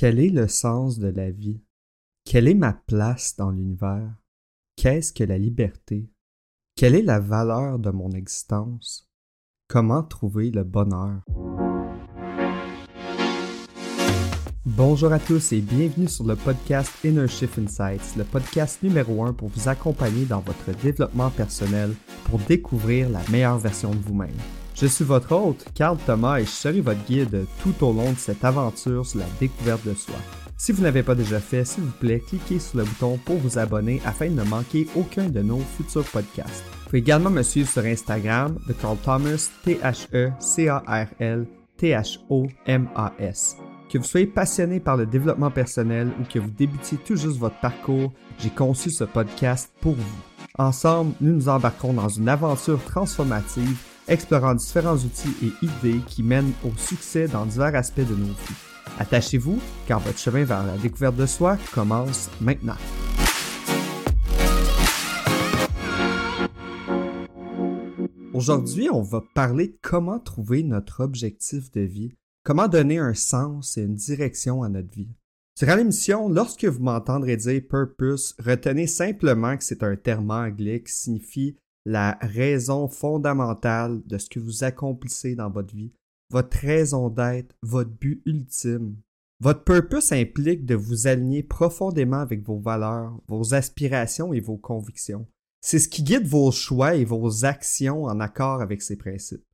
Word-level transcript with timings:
Quel 0.00 0.18
est 0.18 0.30
le 0.30 0.48
sens 0.48 0.98
de 0.98 1.08
la 1.08 1.30
vie? 1.30 1.60
Quelle 2.24 2.48
est 2.48 2.54
ma 2.54 2.72
place 2.72 3.36
dans 3.36 3.50
l'univers? 3.50 4.10
Qu'est-ce 4.74 5.12
que 5.12 5.24
la 5.24 5.36
liberté? 5.36 6.10
Quelle 6.74 6.94
est 6.94 7.02
la 7.02 7.20
valeur 7.20 7.78
de 7.78 7.90
mon 7.90 8.10
existence? 8.12 9.10
Comment 9.68 10.02
trouver 10.02 10.52
le 10.52 10.64
bonheur? 10.64 11.20
Bonjour 14.64 15.12
à 15.12 15.18
tous 15.18 15.52
et 15.52 15.60
bienvenue 15.60 16.08
sur 16.08 16.24
le 16.24 16.36
podcast 16.36 16.92
Inner 17.04 17.28
Shift 17.28 17.58
Insights, 17.58 18.16
le 18.16 18.24
podcast 18.24 18.82
numéro 18.82 19.22
un 19.26 19.34
pour 19.34 19.50
vous 19.50 19.68
accompagner 19.68 20.24
dans 20.24 20.40
votre 20.40 20.74
développement 20.80 21.28
personnel 21.28 21.92
pour 22.24 22.38
découvrir 22.38 23.10
la 23.10 23.20
meilleure 23.30 23.58
version 23.58 23.90
de 23.90 23.98
vous-même. 23.98 24.30
Je 24.80 24.86
suis 24.86 25.04
votre 25.04 25.30
hôte, 25.32 25.66
Carl 25.74 25.98
Thomas, 26.06 26.38
et 26.38 26.46
je 26.46 26.50
serai 26.50 26.80
votre 26.80 27.04
guide 27.04 27.44
tout 27.62 27.74
au 27.84 27.92
long 27.92 28.12
de 28.12 28.16
cette 28.16 28.42
aventure 28.46 29.04
sur 29.04 29.18
la 29.18 29.26
découverte 29.38 29.86
de 29.86 29.92
soi. 29.92 30.14
Si 30.56 30.72
vous 30.72 30.82
n'avez 30.82 31.02
pas 31.02 31.14
déjà 31.14 31.38
fait, 31.38 31.66
s'il 31.66 31.84
vous 31.84 31.90
plaît, 32.00 32.22
cliquez 32.26 32.58
sur 32.58 32.78
le 32.78 32.84
bouton 32.84 33.18
pour 33.22 33.36
vous 33.36 33.58
abonner 33.58 34.00
afin 34.06 34.30
de 34.30 34.36
ne 34.36 34.42
manquer 34.42 34.86
aucun 34.96 35.28
de 35.28 35.42
nos 35.42 35.58
futurs 35.76 36.04
podcasts. 36.04 36.64
Vous 36.64 36.84
pouvez 36.86 37.00
également 37.00 37.28
me 37.28 37.42
suivre 37.42 37.68
sur 37.68 37.84
Instagram, 37.84 38.56
de 38.66 38.72
Carl 38.72 38.96
Thomas, 39.04 39.50
T-H-E-C-A-R-L, 39.64 41.46
T-H-O-M-A-S. 41.76 43.56
Que 43.92 43.98
vous 43.98 44.04
soyez 44.04 44.26
passionné 44.28 44.80
par 44.80 44.96
le 44.96 45.04
développement 45.04 45.50
personnel 45.50 46.08
ou 46.18 46.24
que 46.24 46.38
vous 46.38 46.50
débutiez 46.50 46.96
tout 46.96 47.16
juste 47.16 47.36
votre 47.36 47.60
parcours, 47.60 48.14
j'ai 48.38 48.48
conçu 48.48 48.88
ce 48.88 49.04
podcast 49.04 49.74
pour 49.82 49.92
vous. 49.92 50.20
Ensemble, 50.58 51.12
nous 51.20 51.34
nous 51.34 51.48
embarquerons 51.50 51.92
dans 51.92 52.08
une 52.08 52.30
aventure 52.30 52.82
transformative 52.84 53.76
explorant 54.10 54.54
différents 54.54 54.96
outils 54.96 55.34
et 55.42 55.64
idées 55.64 56.00
qui 56.06 56.22
mènent 56.22 56.52
au 56.64 56.76
succès 56.76 57.28
dans 57.28 57.46
divers 57.46 57.76
aspects 57.76 58.00
de 58.00 58.14
nos 58.14 58.26
vies. 58.26 58.54
Attachez-vous, 58.98 59.60
car 59.86 60.00
votre 60.00 60.18
chemin 60.18 60.44
vers 60.44 60.66
la 60.66 60.76
découverte 60.76 61.16
de 61.16 61.26
soi 61.26 61.56
commence 61.72 62.28
maintenant. 62.40 62.76
Aujourd'hui, 68.34 68.88
on 68.90 69.02
va 69.02 69.22
parler 69.34 69.68
de 69.68 69.78
comment 69.80 70.18
trouver 70.18 70.62
notre 70.62 71.04
objectif 71.04 71.70
de 71.72 71.82
vie, 71.82 72.14
comment 72.42 72.68
donner 72.68 72.98
un 72.98 73.14
sens 73.14 73.76
et 73.76 73.82
une 73.82 73.94
direction 73.94 74.62
à 74.62 74.68
notre 74.68 74.90
vie. 74.90 75.10
Durant 75.58 75.76
l'émission, 75.76 76.28
lorsque 76.28 76.64
vous 76.64 76.82
m'entendrez 76.82 77.36
dire 77.36 77.60
purpose, 77.68 78.34
retenez 78.38 78.86
simplement 78.86 79.56
que 79.56 79.64
c'est 79.64 79.82
un 79.82 79.94
terme 79.94 80.30
anglais 80.30 80.82
qui 80.82 80.92
signifie 80.92 81.56
la 81.86 82.18
raison 82.20 82.88
fondamentale 82.88 84.02
de 84.06 84.18
ce 84.18 84.28
que 84.28 84.40
vous 84.40 84.64
accomplissez 84.64 85.34
dans 85.34 85.50
votre 85.50 85.74
vie, 85.74 85.92
votre 86.30 86.56
raison 86.58 87.08
d'être, 87.08 87.54
votre 87.62 87.90
but 87.90 88.22
ultime. 88.26 88.96
Votre 89.40 89.64
purpose 89.64 90.12
implique 90.12 90.66
de 90.66 90.74
vous 90.74 91.06
aligner 91.06 91.42
profondément 91.42 92.20
avec 92.20 92.42
vos 92.42 92.58
valeurs, 92.58 93.18
vos 93.26 93.54
aspirations 93.54 94.34
et 94.34 94.40
vos 94.40 94.58
convictions. 94.58 95.26
C'est 95.62 95.78
ce 95.78 95.88
qui 95.88 96.02
guide 96.02 96.26
vos 96.26 96.52
choix 96.52 96.94
et 96.94 97.04
vos 97.04 97.44
actions 97.44 98.04
en 98.04 98.20
accord 98.20 98.60
avec 98.60 98.82
ces 98.82 98.96
principes. 98.96 99.44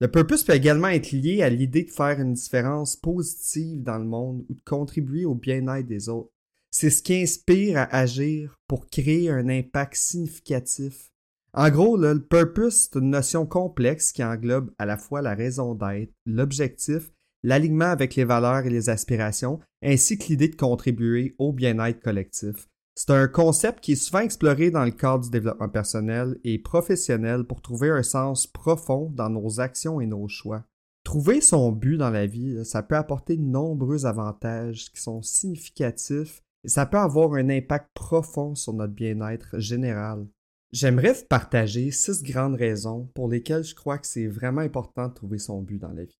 Le 0.00 0.10
purpose 0.10 0.44
peut 0.44 0.54
également 0.54 0.88
être 0.88 1.12
lié 1.12 1.42
à 1.42 1.50
l'idée 1.50 1.84
de 1.84 1.90
faire 1.90 2.20
une 2.20 2.34
différence 2.34 2.96
positive 2.96 3.82
dans 3.82 3.98
le 3.98 4.04
monde 4.04 4.44
ou 4.48 4.54
de 4.54 4.60
contribuer 4.64 5.24
au 5.24 5.34
bien-être 5.34 5.86
des 5.86 6.08
autres. 6.08 6.30
C'est 6.70 6.90
ce 6.90 7.02
qui 7.02 7.14
inspire 7.14 7.78
à 7.78 7.94
agir 7.94 8.58
pour 8.66 8.88
créer 8.88 9.30
un 9.30 9.48
impact 9.48 9.94
significatif 9.94 11.12
en 11.56 11.70
gros, 11.70 11.96
le 11.96 12.18
purpose, 12.18 12.88
c'est 12.92 12.98
une 12.98 13.10
notion 13.10 13.46
complexe 13.46 14.12
qui 14.12 14.24
englobe 14.24 14.72
à 14.78 14.86
la 14.86 14.96
fois 14.96 15.22
la 15.22 15.34
raison 15.34 15.74
d'être, 15.74 16.12
l'objectif, 16.26 17.12
l'alignement 17.44 17.90
avec 17.90 18.16
les 18.16 18.24
valeurs 18.24 18.66
et 18.66 18.70
les 18.70 18.88
aspirations, 18.88 19.60
ainsi 19.82 20.18
que 20.18 20.24
l'idée 20.28 20.48
de 20.48 20.56
contribuer 20.56 21.36
au 21.38 21.52
bien-être 21.52 22.00
collectif. 22.00 22.68
C'est 22.96 23.10
un 23.10 23.28
concept 23.28 23.80
qui 23.80 23.92
est 23.92 23.96
souvent 23.96 24.20
exploré 24.20 24.70
dans 24.70 24.84
le 24.84 24.90
cadre 24.90 25.24
du 25.24 25.30
développement 25.30 25.68
personnel 25.68 26.38
et 26.42 26.58
professionnel 26.58 27.44
pour 27.44 27.60
trouver 27.60 27.90
un 27.90 28.02
sens 28.02 28.46
profond 28.46 29.10
dans 29.14 29.30
nos 29.30 29.60
actions 29.60 30.00
et 30.00 30.06
nos 30.06 30.28
choix. 30.28 30.64
Trouver 31.04 31.40
son 31.40 31.70
but 31.70 31.98
dans 31.98 32.10
la 32.10 32.26
vie, 32.26 32.64
ça 32.64 32.82
peut 32.82 32.96
apporter 32.96 33.36
de 33.36 33.42
nombreux 33.42 34.06
avantages 34.06 34.90
qui 34.90 35.00
sont 35.00 35.22
significatifs 35.22 36.42
et 36.64 36.68
ça 36.68 36.86
peut 36.86 36.98
avoir 36.98 37.34
un 37.34 37.50
impact 37.50 37.90
profond 37.94 38.54
sur 38.54 38.72
notre 38.72 38.94
bien-être 38.94 39.58
général. 39.58 40.26
J'aimerais 40.74 41.14
partager 41.28 41.92
six 41.92 42.20
grandes 42.24 42.56
raisons 42.56 43.08
pour 43.14 43.28
lesquelles 43.28 43.62
je 43.62 43.76
crois 43.76 43.96
que 43.96 44.08
c'est 44.08 44.26
vraiment 44.26 44.60
important 44.60 45.06
de 45.06 45.14
trouver 45.14 45.38
son 45.38 45.62
but 45.62 45.78
dans 45.78 45.92
la 45.92 46.02
vie. 46.02 46.18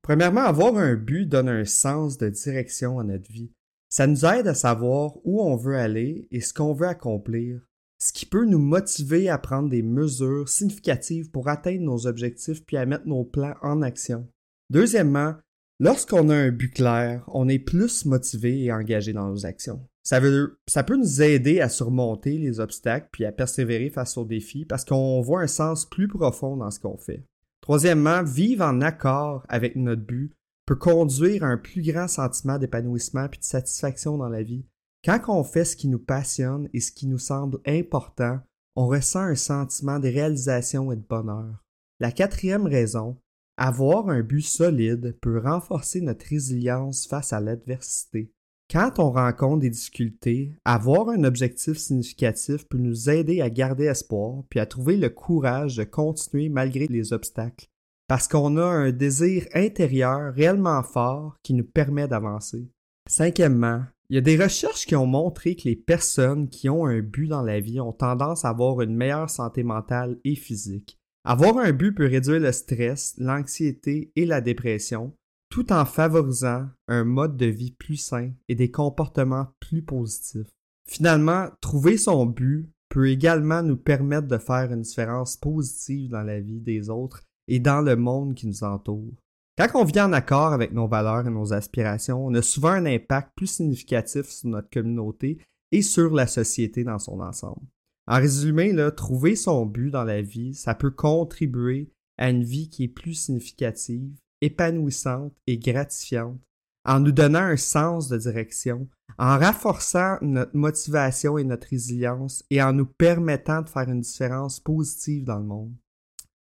Premièrement, 0.00 0.42
avoir 0.42 0.76
un 0.76 0.94
but 0.94 1.26
donne 1.26 1.48
un 1.48 1.64
sens 1.64 2.16
de 2.16 2.28
direction 2.28 3.00
à 3.00 3.02
notre 3.02 3.28
vie. 3.28 3.50
Ça 3.88 4.06
nous 4.06 4.24
aide 4.24 4.46
à 4.46 4.54
savoir 4.54 5.16
où 5.24 5.42
on 5.42 5.56
veut 5.56 5.74
aller 5.74 6.28
et 6.30 6.40
ce 6.40 6.54
qu'on 6.54 6.72
veut 6.72 6.86
accomplir, 6.86 7.66
ce 7.98 8.12
qui 8.12 8.26
peut 8.26 8.44
nous 8.44 8.60
motiver 8.60 9.28
à 9.28 9.38
prendre 9.38 9.68
des 9.68 9.82
mesures 9.82 10.48
significatives 10.48 11.32
pour 11.32 11.48
atteindre 11.48 11.82
nos 11.82 12.06
objectifs 12.06 12.64
puis 12.64 12.76
à 12.76 12.86
mettre 12.86 13.08
nos 13.08 13.24
plans 13.24 13.56
en 13.60 13.82
action. 13.82 14.28
Deuxièmement, 14.70 15.34
lorsqu'on 15.80 16.28
a 16.28 16.36
un 16.36 16.52
but 16.52 16.72
clair, 16.72 17.24
on 17.26 17.48
est 17.48 17.58
plus 17.58 18.04
motivé 18.04 18.62
et 18.62 18.72
engagé 18.72 19.12
dans 19.12 19.30
nos 19.30 19.46
actions. 19.46 19.84
Ça, 20.06 20.20
peut 20.20 20.96
nous 20.96 21.20
aider 21.20 21.60
à 21.60 21.68
surmonter 21.68 22.38
les 22.38 22.60
obstacles 22.60 23.08
puis 23.10 23.24
à 23.24 23.32
persévérer 23.32 23.90
face 23.90 24.16
aux 24.16 24.24
défis 24.24 24.64
parce 24.64 24.84
qu'on 24.84 25.20
voit 25.20 25.40
un 25.40 25.48
sens 25.48 25.84
plus 25.84 26.06
profond 26.06 26.56
dans 26.56 26.70
ce 26.70 26.78
qu'on 26.78 26.96
fait. 26.96 27.24
Troisièmement, 27.60 28.22
vivre 28.22 28.64
en 28.64 28.82
accord 28.82 29.42
avec 29.48 29.74
notre 29.74 30.02
but 30.02 30.32
peut 30.64 30.76
conduire 30.76 31.42
à 31.42 31.48
un 31.48 31.56
plus 31.56 31.82
grand 31.82 32.06
sentiment 32.06 32.56
d'épanouissement 32.56 33.28
puis 33.28 33.40
de 33.40 33.44
satisfaction 33.44 34.16
dans 34.16 34.28
la 34.28 34.44
vie. 34.44 34.64
Quand 35.04 35.18
on 35.26 35.42
fait 35.42 35.64
ce 35.64 35.74
qui 35.74 35.88
nous 35.88 35.98
passionne 35.98 36.68
et 36.72 36.78
ce 36.78 36.92
qui 36.92 37.08
nous 37.08 37.18
semble 37.18 37.58
important, 37.66 38.38
on 38.76 38.86
ressent 38.86 39.22
un 39.22 39.34
sentiment 39.34 39.98
de 39.98 40.06
réalisation 40.06 40.92
et 40.92 40.96
de 40.96 41.04
bonheur. 41.08 41.64
La 41.98 42.12
quatrième 42.12 42.66
raison, 42.66 43.16
avoir 43.56 44.08
un 44.08 44.22
but 44.22 44.42
solide 44.42 45.18
peut 45.20 45.40
renforcer 45.40 46.00
notre 46.00 46.26
résilience 46.26 47.08
face 47.08 47.32
à 47.32 47.40
l'adversité. 47.40 48.30
Quand 48.72 48.98
on 48.98 49.12
rencontre 49.12 49.60
des 49.60 49.70
difficultés, 49.70 50.52
avoir 50.64 51.08
un 51.10 51.22
objectif 51.22 51.78
significatif 51.78 52.66
peut 52.68 52.78
nous 52.78 53.08
aider 53.08 53.40
à 53.40 53.48
garder 53.48 53.84
espoir 53.84 54.42
puis 54.50 54.58
à 54.58 54.66
trouver 54.66 54.96
le 54.96 55.08
courage 55.08 55.76
de 55.76 55.84
continuer 55.84 56.48
malgré 56.48 56.88
les 56.88 57.12
obstacles. 57.12 57.68
Parce 58.08 58.26
qu'on 58.26 58.56
a 58.56 58.64
un 58.64 58.90
désir 58.90 59.46
intérieur 59.54 60.34
réellement 60.34 60.82
fort 60.82 61.36
qui 61.44 61.54
nous 61.54 61.64
permet 61.64 62.08
d'avancer. 62.08 62.68
Cinquièmement, 63.08 63.84
il 64.10 64.16
y 64.16 64.18
a 64.18 64.22
des 64.22 64.36
recherches 64.36 64.86
qui 64.86 64.96
ont 64.96 65.06
montré 65.06 65.54
que 65.54 65.68
les 65.68 65.76
personnes 65.76 66.48
qui 66.48 66.68
ont 66.68 66.86
un 66.86 67.00
but 67.00 67.28
dans 67.28 67.42
la 67.42 67.60
vie 67.60 67.80
ont 67.80 67.92
tendance 67.92 68.44
à 68.44 68.48
avoir 68.48 68.80
une 68.80 68.96
meilleure 68.96 69.30
santé 69.30 69.62
mentale 69.62 70.18
et 70.24 70.34
physique. 70.34 70.98
Avoir 71.24 71.58
un 71.58 71.72
but 71.72 71.92
peut 71.92 72.06
réduire 72.06 72.40
le 72.40 72.52
stress, 72.52 73.14
l'anxiété 73.18 74.12
et 74.16 74.26
la 74.26 74.40
dépression, 74.40 75.12
tout 75.48 75.72
en 75.72 75.84
favorisant 75.84 76.68
un 76.88 77.04
mode 77.04 77.36
de 77.36 77.46
vie 77.46 77.72
plus 77.72 77.96
sain 77.96 78.32
et 78.48 78.54
des 78.54 78.70
comportements 78.70 79.48
plus 79.60 79.82
positifs. 79.82 80.50
Finalement, 80.88 81.48
trouver 81.60 81.96
son 81.96 82.26
but 82.26 82.70
peut 82.88 83.08
également 83.08 83.62
nous 83.62 83.76
permettre 83.76 84.28
de 84.28 84.38
faire 84.38 84.72
une 84.72 84.82
différence 84.82 85.36
positive 85.36 86.10
dans 86.10 86.22
la 86.22 86.40
vie 86.40 86.60
des 86.60 86.88
autres 86.88 87.22
et 87.48 87.60
dans 87.60 87.80
le 87.80 87.96
monde 87.96 88.34
qui 88.34 88.46
nous 88.46 88.64
entoure. 88.64 89.14
Quand 89.58 89.68
on 89.74 89.84
vit 89.84 90.00
en 90.00 90.12
accord 90.12 90.52
avec 90.52 90.72
nos 90.72 90.86
valeurs 90.86 91.26
et 91.26 91.30
nos 91.30 91.52
aspirations, 91.52 92.26
on 92.26 92.34
a 92.34 92.42
souvent 92.42 92.70
un 92.70 92.86
impact 92.86 93.32
plus 93.36 93.46
significatif 93.46 94.26
sur 94.26 94.50
notre 94.50 94.68
communauté 94.70 95.38
et 95.72 95.82
sur 95.82 96.14
la 96.14 96.26
société 96.26 96.84
dans 96.84 96.98
son 96.98 97.20
ensemble. 97.20 97.66
En 98.06 98.16
résumé, 98.16 98.76
trouver 98.96 99.34
son 99.34 99.66
but 99.66 99.90
dans 99.90 100.04
la 100.04 100.22
vie, 100.22 100.54
ça 100.54 100.74
peut 100.74 100.90
contribuer 100.90 101.90
à 102.18 102.30
une 102.30 102.44
vie 102.44 102.68
qui 102.68 102.84
est 102.84 102.88
plus 102.88 103.14
significative 103.14 104.14
épanouissante 104.40 105.34
et 105.46 105.58
gratifiante, 105.58 106.40
en 106.84 107.00
nous 107.00 107.12
donnant 107.12 107.40
un 107.40 107.56
sens 107.56 108.08
de 108.08 108.16
direction, 108.16 108.88
en 109.18 109.38
renforçant 109.38 110.18
notre 110.20 110.56
motivation 110.56 111.38
et 111.38 111.44
notre 111.44 111.68
résilience 111.68 112.44
et 112.50 112.62
en 112.62 112.72
nous 112.72 112.86
permettant 112.86 113.62
de 113.62 113.68
faire 113.68 113.88
une 113.88 114.00
différence 114.00 114.60
positive 114.60 115.24
dans 115.24 115.38
le 115.38 115.44
monde. 115.46 115.74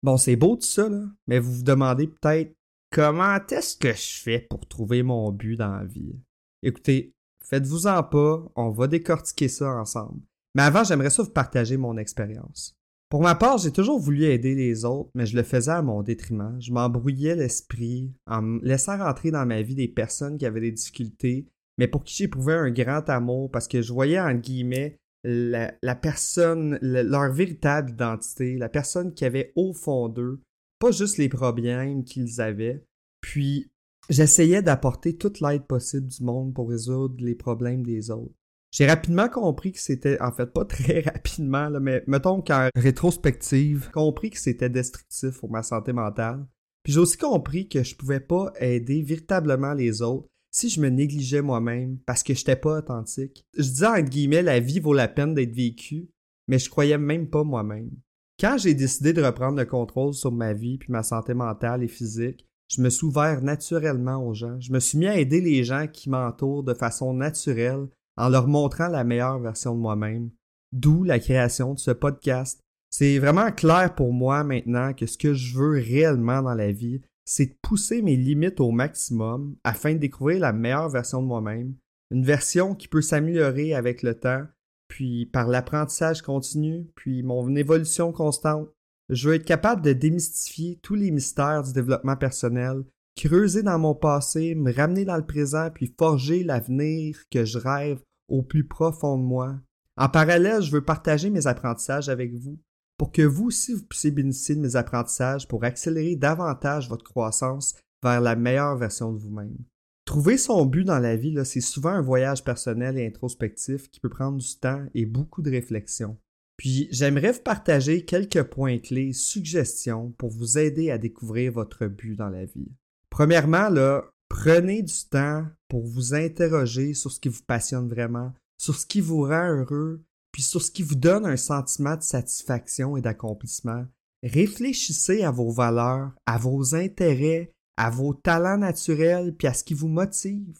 Bon, 0.01 0.17
c'est 0.17 0.35
beau 0.35 0.55
tout 0.55 0.63
ça, 0.63 0.89
mais 1.27 1.39
vous 1.39 1.53
vous 1.53 1.63
demandez 1.63 2.07
peut-être 2.07 2.53
comment 2.91 3.37
est-ce 3.49 3.77
que 3.77 3.93
je 3.93 4.21
fais 4.21 4.39
pour 4.49 4.67
trouver 4.67 5.03
mon 5.03 5.31
but 5.31 5.55
dans 5.55 5.75
la 5.75 5.85
vie? 5.85 6.15
Écoutez, 6.61 7.13
faites-vous-en 7.43 8.03
pas, 8.03 8.43
on 8.55 8.69
va 8.71 8.87
décortiquer 8.87 9.47
ça 9.47 9.69
ensemble. 9.69 10.21
Mais 10.55 10.63
avant, 10.63 10.83
j'aimerais 10.83 11.09
ça 11.09 11.23
vous 11.23 11.29
partager 11.29 11.77
mon 11.77 11.97
expérience. 11.97 12.77
Pour 13.13 13.21
ma 13.21 13.35
part, 13.35 13.59
j'ai 13.59 13.69
toujours 13.69 13.99
voulu 13.99 14.23
aider 14.23 14.55
les 14.55 14.85
autres, 14.85 15.11
mais 15.13 15.27
je 15.27 15.35
le 15.35 15.43
faisais 15.43 15.69
à 15.69 15.83
mon 15.83 16.01
détriment. 16.01 16.59
Je 16.59 16.71
m'embrouillais 16.71 17.35
l'esprit 17.35 18.11
en 18.25 18.41
me 18.41 18.59
laissant 18.65 18.97
rentrer 18.97 19.29
dans 19.29 19.45
ma 19.45 19.61
vie 19.61 19.75
des 19.75 19.87
personnes 19.87 20.39
qui 20.39 20.47
avaient 20.47 20.61
des 20.61 20.71
difficultés, 20.71 21.45
mais 21.77 21.87
pour 21.87 22.03
qui 22.03 22.15
j'éprouvais 22.15 22.55
un 22.55 22.71
grand 22.71 23.07
amour 23.11 23.51
parce 23.51 23.67
que 23.67 23.83
je 23.83 23.93
voyais, 23.93 24.19
en 24.19 24.33
guillemets, 24.33 24.97
la, 25.23 25.95
personne, 25.95 26.79
leur 26.81 27.31
véritable 27.31 27.91
identité, 27.91 28.57
la 28.57 28.67
personne 28.67 29.13
qui 29.13 29.25
avait 29.25 29.53
au 29.55 29.73
fond 29.73 30.09
d'eux, 30.09 30.41
pas 30.79 30.89
juste 30.89 31.19
les 31.19 31.29
problèmes 31.29 32.03
qu'ils 32.03 32.41
avaient. 32.41 32.83
Puis, 33.21 33.69
j'essayais 34.09 34.63
d'apporter 34.63 35.17
toute 35.17 35.39
l'aide 35.39 35.67
possible 35.67 36.07
du 36.07 36.23
monde 36.23 36.55
pour 36.55 36.67
résoudre 36.67 37.23
les 37.23 37.35
problèmes 37.35 37.85
des 37.85 38.09
autres. 38.09 38.33
J'ai 38.73 38.87
rapidement 38.87 39.29
compris 39.29 39.71
que 39.71 39.79
c'était, 39.79 40.19
en 40.19 40.31
fait 40.31 40.47
pas 40.47 40.65
très 40.65 41.01
rapidement, 41.01 41.69
là, 41.69 41.79
mais 41.79 42.03
mettons 42.07 42.41
qu'en 42.41 42.69
rétrospective, 42.75 43.91
compris 43.93 44.31
que 44.31 44.39
c'était 44.39 44.69
destructif 44.69 45.39
pour 45.39 45.51
ma 45.51 45.61
santé 45.61 45.93
mentale. 45.93 46.45
Puis 46.81 46.93
j'ai 46.93 46.99
aussi 46.99 47.17
compris 47.17 47.69
que 47.69 47.83
je 47.83 47.95
pouvais 47.95 48.19
pas 48.19 48.51
aider 48.59 49.03
véritablement 49.03 49.73
les 49.73 50.01
autres 50.01 50.27
si 50.51 50.69
je 50.69 50.81
me 50.81 50.89
négligeais 50.89 51.41
moi-même 51.41 51.99
parce 52.05 52.23
que 52.23 52.33
j'étais 52.33 52.55
pas 52.55 52.79
authentique. 52.79 53.45
Je 53.55 53.61
disais 53.61 53.87
entre 53.87 54.09
guillemets 54.09 54.41
la 54.41 54.59
vie 54.59 54.79
vaut 54.79 54.93
la 54.93 55.07
peine 55.07 55.33
d'être 55.33 55.55
vécue, 55.55 56.09
mais 56.47 56.59
je 56.59 56.69
croyais 56.69 56.97
même 56.97 57.29
pas 57.29 57.43
moi-même. 57.43 57.91
Quand 58.39 58.57
j'ai 58.57 58.73
décidé 58.73 59.13
de 59.13 59.23
reprendre 59.23 59.57
le 59.57 59.65
contrôle 59.65 60.13
sur 60.13 60.31
ma 60.31 60.53
vie 60.53 60.79
puis 60.79 60.91
ma 60.91 61.03
santé 61.03 61.35
mentale 61.35 61.83
et 61.83 61.87
physique, 61.87 62.47
je 62.67 62.81
me 62.81 62.89
suis 62.89 63.05
ouvert 63.05 63.41
naturellement 63.43 64.27
aux 64.27 64.33
gens. 64.33 64.59
Je 64.59 64.73
me 64.73 64.79
suis 64.79 64.97
mis 64.97 65.07
à 65.07 65.17
aider 65.17 65.41
les 65.41 65.63
gens 65.63 65.87
qui 65.87 66.09
m'entourent 66.09 66.63
de 66.63 66.73
façon 66.73 67.13
naturelle 67.13 67.87
en 68.17 68.29
leur 68.29 68.47
montrant 68.47 68.87
la 68.87 69.03
meilleure 69.03 69.39
version 69.39 69.75
de 69.75 69.79
moi-même. 69.79 70.29
D'où 70.71 71.03
la 71.03 71.19
création 71.19 71.73
de 71.73 71.79
ce 71.79 71.91
podcast. 71.91 72.59
C'est 72.89 73.17
vraiment 73.19 73.51
clair 73.51 73.95
pour 73.95 74.13
moi 74.13 74.43
maintenant 74.43 74.93
que 74.93 75.05
ce 75.05 75.17
que 75.17 75.33
je 75.33 75.57
veux 75.57 75.79
réellement 75.79 76.41
dans 76.41 76.53
la 76.53 76.71
vie, 76.71 77.01
c'est 77.25 77.45
de 77.47 77.57
pousser 77.61 78.01
mes 78.01 78.15
limites 78.15 78.59
au 78.59 78.71
maximum 78.71 79.55
afin 79.63 79.93
de 79.93 79.99
découvrir 79.99 80.39
la 80.39 80.53
meilleure 80.53 80.89
version 80.89 81.21
de 81.21 81.27
moi-même, 81.27 81.75
une 82.11 82.25
version 82.25 82.75
qui 82.75 82.87
peut 82.87 83.01
s'améliorer 83.01 83.73
avec 83.73 84.03
le 84.03 84.19
temps, 84.19 84.45
puis 84.87 85.25
par 85.25 85.47
l'apprentissage 85.47 86.21
continu, 86.21 86.87
puis 86.95 87.23
mon 87.23 87.55
évolution 87.55 88.11
constante. 88.11 88.69
Je 89.09 89.29
veux 89.29 89.35
être 89.35 89.45
capable 89.45 89.81
de 89.81 89.93
démystifier 89.93 90.79
tous 90.81 90.95
les 90.95 91.11
mystères 91.11 91.63
du 91.63 91.73
développement 91.73 92.15
personnel, 92.15 92.83
creuser 93.15 93.63
dans 93.63 93.79
mon 93.79 93.95
passé, 93.95 94.55
me 94.55 94.73
ramener 94.73 95.05
dans 95.05 95.17
le 95.17 95.25
présent, 95.25 95.69
puis 95.73 95.93
forger 95.97 96.43
l'avenir 96.43 97.17
que 97.31 97.45
je 97.45 97.57
rêve 97.57 98.01
au 98.27 98.41
plus 98.41 98.67
profond 98.67 99.17
de 99.17 99.23
moi. 99.23 99.59
En 99.97 100.09
parallèle, 100.09 100.61
je 100.61 100.71
veux 100.71 100.83
partager 100.83 101.29
mes 101.29 101.47
apprentissages 101.47 102.09
avec 102.09 102.33
vous 102.33 102.59
pour 102.97 103.11
que 103.11 103.21
vous 103.21 103.45
aussi 103.45 103.73
vous 103.73 103.85
puissiez 103.85 104.11
bénéficier 104.11 104.55
de 104.55 104.61
mes 104.61 104.75
apprentissages 104.75 105.47
pour 105.47 105.63
accélérer 105.63 106.15
davantage 106.15 106.89
votre 106.89 107.03
croissance 107.03 107.75
vers 108.03 108.21
la 108.21 108.35
meilleure 108.35 108.77
version 108.77 109.11
de 109.11 109.19
vous-même. 109.19 109.57
Trouver 110.05 110.37
son 110.37 110.65
but 110.65 110.83
dans 110.83 110.99
la 110.99 111.15
vie, 111.15 111.37
c'est 111.45 111.61
souvent 111.61 111.91
un 111.91 112.01
voyage 112.01 112.43
personnel 112.43 112.97
et 112.97 113.05
introspectif 113.05 113.89
qui 113.89 113.99
peut 113.99 114.09
prendre 114.09 114.37
du 114.37 114.59
temps 114.59 114.85
et 114.93 115.05
beaucoup 115.05 115.41
de 115.41 115.51
réflexion. 115.51 116.17
Puis 116.57 116.87
j'aimerais 116.91 117.31
vous 117.31 117.41
partager 117.41 118.05
quelques 118.05 118.43
points 118.43 118.79
clés, 118.79 119.13
suggestions 119.13 120.11
pour 120.17 120.29
vous 120.29 120.57
aider 120.57 120.91
à 120.91 120.97
découvrir 120.97 121.53
votre 121.53 121.87
but 121.87 122.15
dans 122.15 122.29
la 122.29 122.45
vie. 122.45 122.71
Premièrement, 123.13 123.69
là, 123.69 124.09
prenez 124.27 124.81
du 124.81 125.05
temps 125.07 125.45
pour 125.67 125.85
vous 125.85 126.15
interroger 126.15 126.95
sur 126.95 127.11
ce 127.11 127.19
qui 127.19 127.29
vous 127.29 127.43
passionne 127.45 127.87
vraiment, 127.87 128.33
sur 128.57 128.73
ce 128.73 128.87
qui 128.87 129.01
vous 129.01 129.21
rend 129.21 129.55
heureux, 129.55 130.01
puis 130.31 130.41
sur 130.41 130.63
ce 130.63 130.71
qui 130.71 130.81
vous 130.81 130.95
donne 130.95 131.27
un 131.27 131.37
sentiment 131.37 131.95
de 131.95 132.01
satisfaction 132.01 132.97
et 132.97 133.01
d'accomplissement. 133.01 133.85
Réfléchissez 134.23 135.21
à 135.21 135.29
vos 135.29 135.51
valeurs, 135.51 136.13
à 136.25 136.39
vos 136.39 136.73
intérêts, 136.73 137.53
à 137.77 137.91
vos 137.91 138.15
talents 138.15 138.57
naturels, 138.57 139.35
puis 139.37 139.47
à 139.47 139.53
ce 139.53 139.63
qui 139.63 139.75
vous 139.75 139.89
motive. 139.89 140.57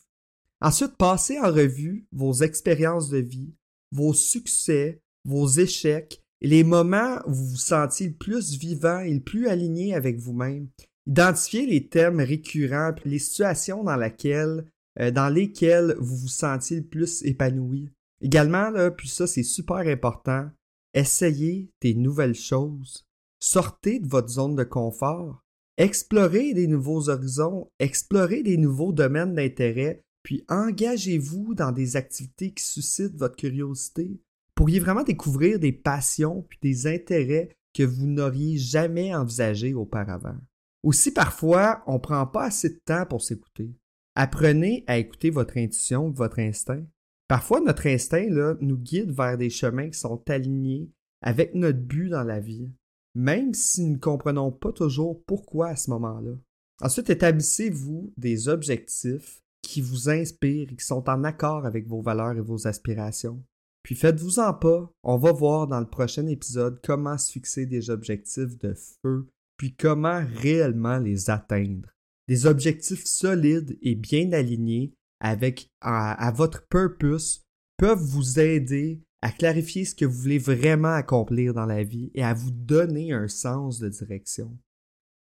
Ensuite, 0.61 0.95
passez 0.95 1.39
en 1.39 1.51
revue 1.51 2.05
vos 2.11 2.33
expériences 2.33 3.09
de 3.09 3.17
vie, 3.17 3.55
vos 3.91 4.13
succès, 4.13 5.01
vos 5.25 5.47
échecs 5.47 6.21
les 6.39 6.63
moments 6.63 7.17
où 7.25 7.33
vous 7.33 7.47
vous 7.47 7.57
sentiez 7.57 8.09
le 8.09 8.13
plus 8.13 8.59
vivant 8.59 8.99
et 8.99 9.11
le 9.11 9.21
plus 9.21 9.47
aligné 9.47 9.95
avec 9.95 10.19
vous-même. 10.19 10.67
Identifiez 11.05 11.65
les 11.65 11.87
thèmes 11.87 12.21
récurrents 12.21 12.93
puis 12.95 13.09
les 13.09 13.19
situations 13.19 13.83
dans, 13.83 13.99
euh, 13.99 15.11
dans 15.11 15.29
lesquelles 15.29 15.95
vous 15.99 16.15
vous 16.15 16.27
sentiez 16.27 16.77
le 16.77 16.85
plus 16.85 17.23
épanoui. 17.23 17.89
Également, 18.21 18.69
là, 18.69 18.89
puis 18.89 19.09
ça 19.09 19.27
c'est 19.27 19.43
super 19.43 19.79
important, 19.79 20.49
essayez 20.93 21.69
des 21.81 21.93
nouvelles 21.93 22.35
choses. 22.35 23.05
Sortez 23.39 23.99
de 23.99 24.07
votre 24.07 24.29
zone 24.29 24.55
de 24.55 24.63
confort. 24.63 25.41
Explorez 25.77 26.53
des 26.53 26.67
nouveaux 26.67 27.09
horizons, 27.09 27.67
explorez 27.79 28.43
des 28.43 28.57
nouveaux 28.57 28.93
domaines 28.93 29.33
d'intérêt, 29.33 30.03
puis 30.21 30.45
engagez-vous 30.47 31.53
dans 31.55 31.71
des 31.71 31.97
activités 31.97 32.53
qui 32.53 32.63
suscitent 32.63 33.17
votre 33.17 33.35
curiosité. 33.35 34.21
Pourriez 34.55 34.79
vraiment 34.79 35.03
découvrir 35.03 35.59
des 35.59 35.73
passions 35.73 36.45
puis 36.47 36.59
des 36.61 36.87
intérêts 36.87 37.49
que 37.73 37.83
vous 37.83 38.05
n'auriez 38.05 38.57
jamais 38.57 39.13
envisagés 39.13 39.73
auparavant. 39.73 40.37
Aussi, 40.83 41.11
parfois, 41.11 41.83
on 41.87 41.93
ne 41.93 41.99
prend 41.99 42.27
pas 42.27 42.45
assez 42.45 42.69
de 42.69 42.81
temps 42.85 43.05
pour 43.05 43.21
s'écouter. 43.21 43.71
Apprenez 44.15 44.83
à 44.87 44.97
écouter 44.97 45.29
votre 45.29 45.57
intuition, 45.57 46.11
votre 46.11 46.39
instinct. 46.39 46.83
Parfois, 47.27 47.61
notre 47.61 47.87
instinct 47.87 48.27
là, 48.29 48.55
nous 48.59 48.77
guide 48.77 49.11
vers 49.11 49.37
des 49.37 49.49
chemins 49.49 49.89
qui 49.89 49.97
sont 49.97 50.21
alignés 50.29 50.91
avec 51.21 51.55
notre 51.55 51.79
but 51.79 52.09
dans 52.09 52.23
la 52.23 52.39
vie 52.39 52.69
même 53.15 53.53
si 53.53 53.83
nous 53.83 53.93
ne 53.93 53.99
comprenons 53.99 54.51
pas 54.51 54.71
toujours 54.71 55.23
pourquoi 55.25 55.69
à 55.69 55.75
ce 55.75 55.89
moment-là. 55.91 56.33
Ensuite, 56.81 57.09
établissez-vous 57.09 58.13
des 58.17 58.49
objectifs 58.49 59.41
qui 59.61 59.81
vous 59.81 60.09
inspirent 60.09 60.71
et 60.71 60.75
qui 60.75 60.85
sont 60.85 61.09
en 61.09 61.23
accord 61.23 61.65
avec 61.65 61.87
vos 61.87 62.01
valeurs 62.01 62.37
et 62.37 62.41
vos 62.41 62.67
aspirations. 62.67 63.41
Puis 63.83 63.95
faites-vous-en 63.95 64.53
pas, 64.53 64.91
on 65.03 65.17
va 65.17 65.31
voir 65.31 65.67
dans 65.67 65.79
le 65.79 65.89
prochain 65.89 66.25
épisode 66.27 66.79
comment 66.83 67.17
se 67.17 67.31
fixer 67.31 67.65
des 67.65 67.89
objectifs 67.89 68.57
de 68.57 68.73
feu, 68.73 69.27
puis 69.57 69.75
comment 69.75 70.23
réellement 70.35 70.99
les 70.99 71.29
atteindre. 71.29 71.89
Des 72.27 72.45
objectifs 72.45 73.05
solides 73.05 73.77
et 73.81 73.95
bien 73.95 74.31
alignés 74.31 74.93
avec 75.19 75.69
à 75.81 76.31
votre 76.35 76.67
purpose 76.67 77.43
peuvent 77.77 78.01
vous 78.01 78.39
aider 78.39 79.01
à 79.21 79.31
clarifier 79.31 79.85
ce 79.85 79.95
que 79.95 80.03
vous 80.03 80.21
voulez 80.21 80.37
vraiment 80.37 80.93
accomplir 80.93 81.53
dans 81.53 81.65
la 81.65 81.83
vie 81.83 82.11
et 82.13 82.23
à 82.23 82.33
vous 82.33 82.51
donner 82.51 83.13
un 83.13 83.29
sens 83.29 83.79
de 83.79 83.87
direction. 83.87 84.57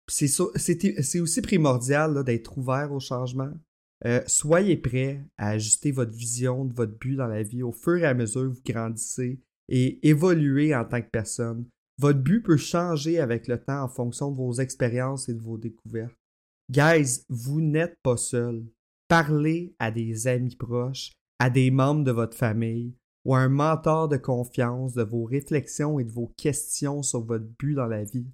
C'est 0.08 1.20
aussi 1.20 1.40
primordial 1.40 2.25
d'être 2.25 2.58
ouvert 2.58 2.93
au 2.93 2.99
changement. 2.99 3.52
Euh, 4.05 4.20
soyez 4.26 4.76
prêt 4.76 5.25
à 5.37 5.50
ajuster 5.50 5.93
votre 5.93 6.11
vision 6.11 6.64
de 6.64 6.75
votre 6.75 6.99
but 6.99 7.14
dans 7.14 7.29
la 7.29 7.44
vie 7.44 7.62
au 7.62 7.70
fur 7.70 7.99
et 7.99 8.06
à 8.06 8.14
mesure 8.14 8.43
que 8.43 8.56
vous 8.56 8.62
grandissez 8.64 9.40
et 9.69 10.06
évoluez 10.08 10.75
en 10.75 10.84
tant 10.84 11.00
que 11.00 11.11
personne. 11.11 11.64
Votre 12.02 12.19
but 12.19 12.43
peut 12.43 12.56
changer 12.56 13.20
avec 13.20 13.46
le 13.46 13.62
temps 13.62 13.84
en 13.84 13.88
fonction 13.88 14.32
de 14.32 14.37
vos 14.37 14.54
expériences 14.54 15.28
et 15.28 15.34
de 15.34 15.40
vos 15.40 15.56
découvertes. 15.56 16.19
Guys, 16.69 17.20
vous 17.28 17.60
n'êtes 17.60 17.96
pas 18.02 18.16
seul. 18.16 18.66
Parlez 19.06 19.76
à 19.78 19.93
des 19.93 20.26
amis 20.26 20.56
proches, 20.56 21.12
à 21.38 21.49
des 21.49 21.70
membres 21.70 22.02
de 22.02 22.10
votre 22.10 22.37
famille, 22.37 22.93
ou 23.24 23.36
un 23.36 23.48
mentor 23.48 24.08
de 24.08 24.17
confiance 24.17 24.94
de 24.94 25.05
vos 25.05 25.22
réflexions 25.22 26.00
et 26.00 26.05
de 26.05 26.10
vos 26.10 26.27
questions 26.36 27.05
sur 27.05 27.20
votre 27.20 27.46
but 27.56 27.74
dans 27.74 27.86
la 27.86 28.03
vie. 28.03 28.27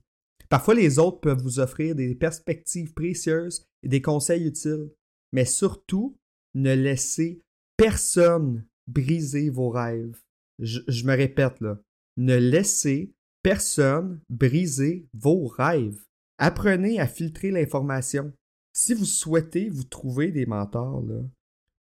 Parfois, 0.49 0.75
les 0.75 0.99
autres 0.99 1.21
peuvent 1.21 1.43
vous 1.43 1.61
offrir 1.61 1.95
des 1.95 2.14
perspectives 2.14 2.95
précieuses 2.95 3.66
et 3.83 3.88
des 3.88 4.00
conseils 4.00 4.47
utiles, 4.47 4.90
mais 5.35 5.45
surtout, 5.45 6.16
ne 6.54 6.73
laissez 6.73 7.43
personne 7.76 8.64
briser 8.87 9.50
vos 9.50 9.69
rêves. 9.69 10.23
Je, 10.59 10.81
je 10.88 11.04
me 11.04 11.14
répète 11.14 11.61
là, 11.61 11.78
ne 12.16 12.37
laissez 12.37 13.12
personne 13.42 14.21
briser 14.28 15.09
vos 15.14 15.47
rêves. 15.47 16.04
Apprenez 16.38 17.00
à 17.00 17.07
filtrer 17.07 17.50
l'information. 17.50 18.33
Si 18.73 18.95
vous 18.95 19.04
souhaitez 19.04 19.68
vous 19.68 19.85
trouver 19.85 20.30
des 20.30 20.47
mentors, 20.47 21.02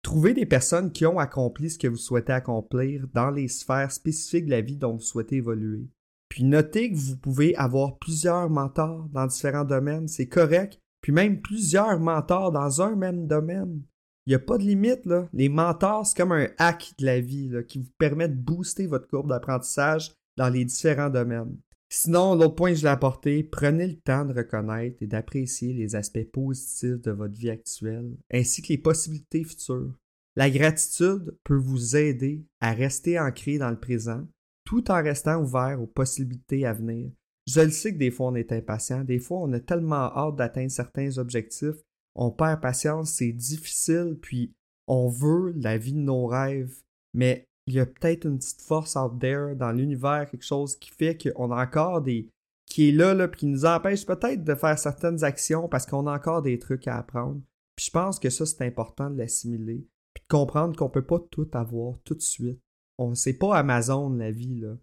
Trouvez 0.02 0.32
des 0.32 0.46
personnes 0.46 0.92
qui 0.92 1.04
ont 1.06 1.18
accompli 1.18 1.70
ce 1.70 1.78
que 1.78 1.88
vous 1.88 1.96
souhaitez 1.96 2.32
accomplir 2.32 3.06
dans 3.12 3.30
les 3.30 3.48
sphères 3.48 3.92
spécifiques 3.92 4.46
de 4.46 4.50
la 4.52 4.60
vie 4.60 4.76
dont 4.76 4.94
vous 4.94 5.02
souhaitez 5.02 5.36
évoluer. 5.36 5.86
Puis 6.28 6.44
notez 6.44 6.90
que 6.90 6.96
vous 6.96 7.16
pouvez 7.16 7.54
avoir 7.56 7.98
plusieurs 7.98 8.48
mentors 8.48 9.08
dans 9.12 9.26
différents 9.26 9.64
domaines, 9.64 10.08
c'est 10.08 10.28
correct, 10.28 10.78
puis 11.02 11.12
même 11.12 11.40
plusieurs 11.40 11.98
mentors 11.98 12.52
dans 12.52 12.80
un 12.80 12.96
même 12.96 13.26
domaine. 13.26 13.82
Il 14.26 14.30
n'y 14.30 14.34
a 14.34 14.38
pas 14.38 14.58
de 14.58 14.62
limite. 14.62 15.08
Les 15.32 15.48
mentors, 15.48 16.06
c'est 16.06 16.16
comme 16.16 16.32
un 16.32 16.48
hack 16.58 16.94
de 16.98 17.06
la 17.06 17.20
vie 17.20 17.50
qui 17.66 17.78
vous 17.78 17.90
permet 17.98 18.28
de 18.28 18.34
booster 18.34 18.86
votre 18.86 19.08
courbe 19.08 19.28
d'apprentissage 19.28 20.14
dans 20.38 20.48
les 20.48 20.64
différents 20.64 21.10
domaines. 21.10 21.58
Sinon, 21.90 22.34
l'autre 22.34 22.54
point 22.54 22.70
que 22.70 22.76
je 22.76 22.82
l'ai 22.82 22.88
apporté, 22.88 23.42
prenez 23.42 23.86
le 23.86 23.96
temps 23.96 24.24
de 24.24 24.34
reconnaître 24.34 25.02
et 25.02 25.06
d'apprécier 25.06 25.72
les 25.72 25.96
aspects 25.96 26.30
positifs 26.32 27.00
de 27.00 27.10
votre 27.10 27.34
vie 27.34 27.50
actuelle, 27.50 28.16
ainsi 28.32 28.62
que 28.62 28.68
les 28.68 28.78
possibilités 28.78 29.42
futures. 29.42 29.94
La 30.36 30.50
gratitude 30.50 31.36
peut 31.44 31.56
vous 31.56 31.96
aider 31.96 32.46
à 32.60 32.72
rester 32.72 33.18
ancré 33.18 33.58
dans 33.58 33.70
le 33.70 33.80
présent, 33.80 34.26
tout 34.64 34.90
en 34.90 35.02
restant 35.02 35.42
ouvert 35.42 35.82
aux 35.82 35.86
possibilités 35.86 36.66
à 36.66 36.74
venir. 36.74 37.10
Je 37.46 37.62
le 37.62 37.70
sais 37.70 37.94
que 37.94 37.98
des 37.98 38.10
fois 38.10 38.28
on 38.28 38.34
est 38.34 38.52
impatient, 38.52 39.02
des 39.02 39.18
fois 39.18 39.38
on 39.38 39.52
a 39.54 39.60
tellement 39.60 40.14
hâte 40.14 40.36
d'atteindre 40.36 40.70
certains 40.70 41.16
objectifs, 41.16 41.82
on 42.14 42.30
perd 42.30 42.60
patience, 42.60 43.12
c'est 43.12 43.32
difficile, 43.32 44.18
puis 44.20 44.52
on 44.86 45.08
veut 45.08 45.54
la 45.56 45.78
vie 45.78 45.94
de 45.94 45.98
nos 45.98 46.26
rêves, 46.26 46.82
mais 47.14 47.47
il 47.68 47.74
y 47.74 47.80
a 47.80 47.86
peut-être 47.86 48.24
une 48.24 48.38
petite 48.38 48.62
force 48.62 48.96
out 48.96 49.18
there 49.20 49.54
dans 49.54 49.72
l'univers, 49.72 50.28
quelque 50.30 50.44
chose 50.44 50.76
qui 50.76 50.90
fait 50.90 51.16
qu'on 51.16 51.50
a 51.50 51.62
encore 51.62 52.02
des. 52.02 52.28
qui 52.66 52.88
est 52.88 52.92
là, 52.92 53.14
là, 53.14 53.28
puis 53.28 53.40
qui 53.40 53.46
nous 53.46 53.64
empêche 53.64 54.04
peut-être 54.04 54.44
de 54.44 54.54
faire 54.54 54.78
certaines 54.78 55.24
actions 55.24 55.68
parce 55.68 55.86
qu'on 55.86 56.06
a 56.06 56.14
encore 56.14 56.42
des 56.42 56.58
trucs 56.58 56.88
à 56.88 56.96
apprendre. 56.96 57.40
Puis 57.76 57.86
je 57.86 57.90
pense 57.90 58.18
que 58.18 58.30
ça, 58.30 58.44
c'est 58.44 58.66
important 58.66 59.10
de 59.10 59.18
l'assimiler. 59.18 59.86
Puis 60.14 60.22
de 60.22 60.28
comprendre 60.28 60.76
qu'on 60.76 60.90
peut 60.90 61.04
pas 61.04 61.20
tout 61.30 61.48
avoir 61.52 61.98
tout 62.04 62.14
de 62.14 62.22
suite. 62.22 62.60
On 62.98 63.14
c'est 63.14 63.34
pas 63.34 63.56
Amazon 63.56 64.10
la 64.10 64.30
vie 64.30 64.60
là. 64.60 64.76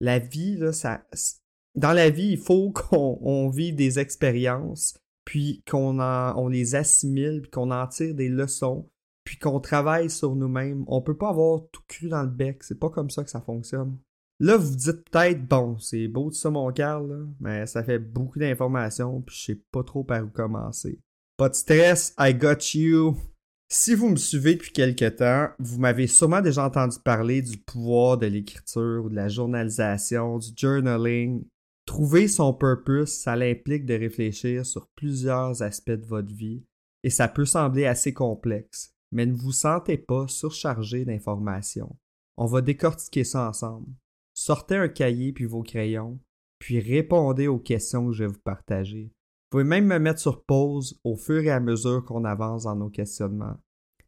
La 0.00 0.18
vie 0.18 0.56
là, 0.56 0.72
ça 0.72 1.02
dans 1.74 1.92
la 1.92 2.10
vie, 2.10 2.32
il 2.32 2.38
faut 2.38 2.70
qu'on 2.72 3.48
vive 3.48 3.74
des 3.74 3.98
expériences, 3.98 4.98
puis 5.24 5.62
qu'on 5.68 6.00
on 6.00 6.48
les 6.48 6.74
assimile, 6.74 7.42
puis 7.42 7.50
qu'on 7.50 7.70
en 7.70 7.86
tire 7.86 8.14
des 8.14 8.28
leçons, 8.28 8.88
puis 9.30 9.38
qu'on 9.38 9.60
travaille 9.60 10.10
sur 10.10 10.34
nous-mêmes. 10.34 10.82
On 10.88 11.02
peut 11.02 11.16
pas 11.16 11.28
avoir 11.28 11.60
tout 11.70 11.82
cru 11.86 12.08
dans 12.08 12.24
le 12.24 12.28
bec. 12.28 12.64
C'est 12.64 12.80
pas 12.80 12.90
comme 12.90 13.10
ça 13.10 13.22
que 13.22 13.30
ça 13.30 13.40
fonctionne. 13.40 13.96
Là, 14.40 14.56
vous 14.56 14.74
dites 14.74 15.08
peut-être, 15.08 15.46
bon, 15.46 15.78
c'est 15.78 16.08
beau 16.08 16.30
tout 16.30 16.36
ça, 16.36 16.50
mon 16.50 16.72
cœur, 16.72 17.00
là, 17.00 17.18
mais 17.38 17.64
ça 17.66 17.84
fait 17.84 18.00
beaucoup 18.00 18.40
d'informations, 18.40 19.20
puis 19.20 19.36
je 19.36 19.44
sais 19.44 19.62
pas 19.70 19.84
trop 19.84 20.02
par 20.02 20.24
où 20.24 20.30
commencer. 20.30 20.98
Pas 21.36 21.48
de 21.48 21.54
stress, 21.54 22.12
I 22.18 22.34
got 22.34 22.74
you. 22.74 23.16
Si 23.68 23.94
vous 23.94 24.08
me 24.08 24.16
suivez 24.16 24.54
depuis 24.54 24.72
quelque 24.72 25.08
temps, 25.08 25.50
vous 25.60 25.78
m'avez 25.78 26.08
sûrement 26.08 26.40
déjà 26.40 26.64
entendu 26.64 26.96
parler 26.98 27.40
du 27.40 27.56
pouvoir 27.56 28.18
de 28.18 28.26
l'écriture 28.26 29.10
de 29.10 29.14
la 29.14 29.28
journalisation, 29.28 30.38
du 30.38 30.48
journaling. 30.56 31.44
Trouver 31.86 32.26
son 32.26 32.52
purpose, 32.52 33.10
ça 33.12 33.34
implique 33.34 33.86
de 33.86 33.94
réfléchir 33.94 34.66
sur 34.66 34.88
plusieurs 34.96 35.62
aspects 35.62 35.92
de 35.92 36.06
votre 36.06 36.34
vie 36.34 36.64
et 37.04 37.10
ça 37.10 37.28
peut 37.28 37.44
sembler 37.44 37.86
assez 37.86 38.12
complexe, 38.12 38.92
mais 39.12 39.26
ne 39.26 39.34
vous 39.34 39.52
sentez 39.52 39.98
pas 39.98 40.28
surchargé 40.28 41.04
d'informations. 41.04 41.96
On 42.36 42.46
va 42.46 42.62
décortiquer 42.62 43.24
ça 43.24 43.48
ensemble. 43.48 43.88
Sortez 44.34 44.76
un 44.76 44.88
cahier 44.88 45.32
puis 45.32 45.44
vos 45.44 45.62
crayons, 45.62 46.18
puis 46.58 46.80
répondez 46.80 47.48
aux 47.48 47.58
questions 47.58 48.06
que 48.06 48.12
je 48.12 48.24
vais 48.24 48.32
vous 48.32 48.40
partager. 48.40 49.04
Vous 49.04 49.58
pouvez 49.58 49.64
même 49.64 49.86
me 49.86 49.98
mettre 49.98 50.20
sur 50.20 50.44
pause 50.44 50.98
au 51.04 51.16
fur 51.16 51.42
et 51.42 51.50
à 51.50 51.60
mesure 51.60 52.04
qu'on 52.04 52.24
avance 52.24 52.64
dans 52.64 52.76
nos 52.76 52.90
questionnements. 52.90 53.56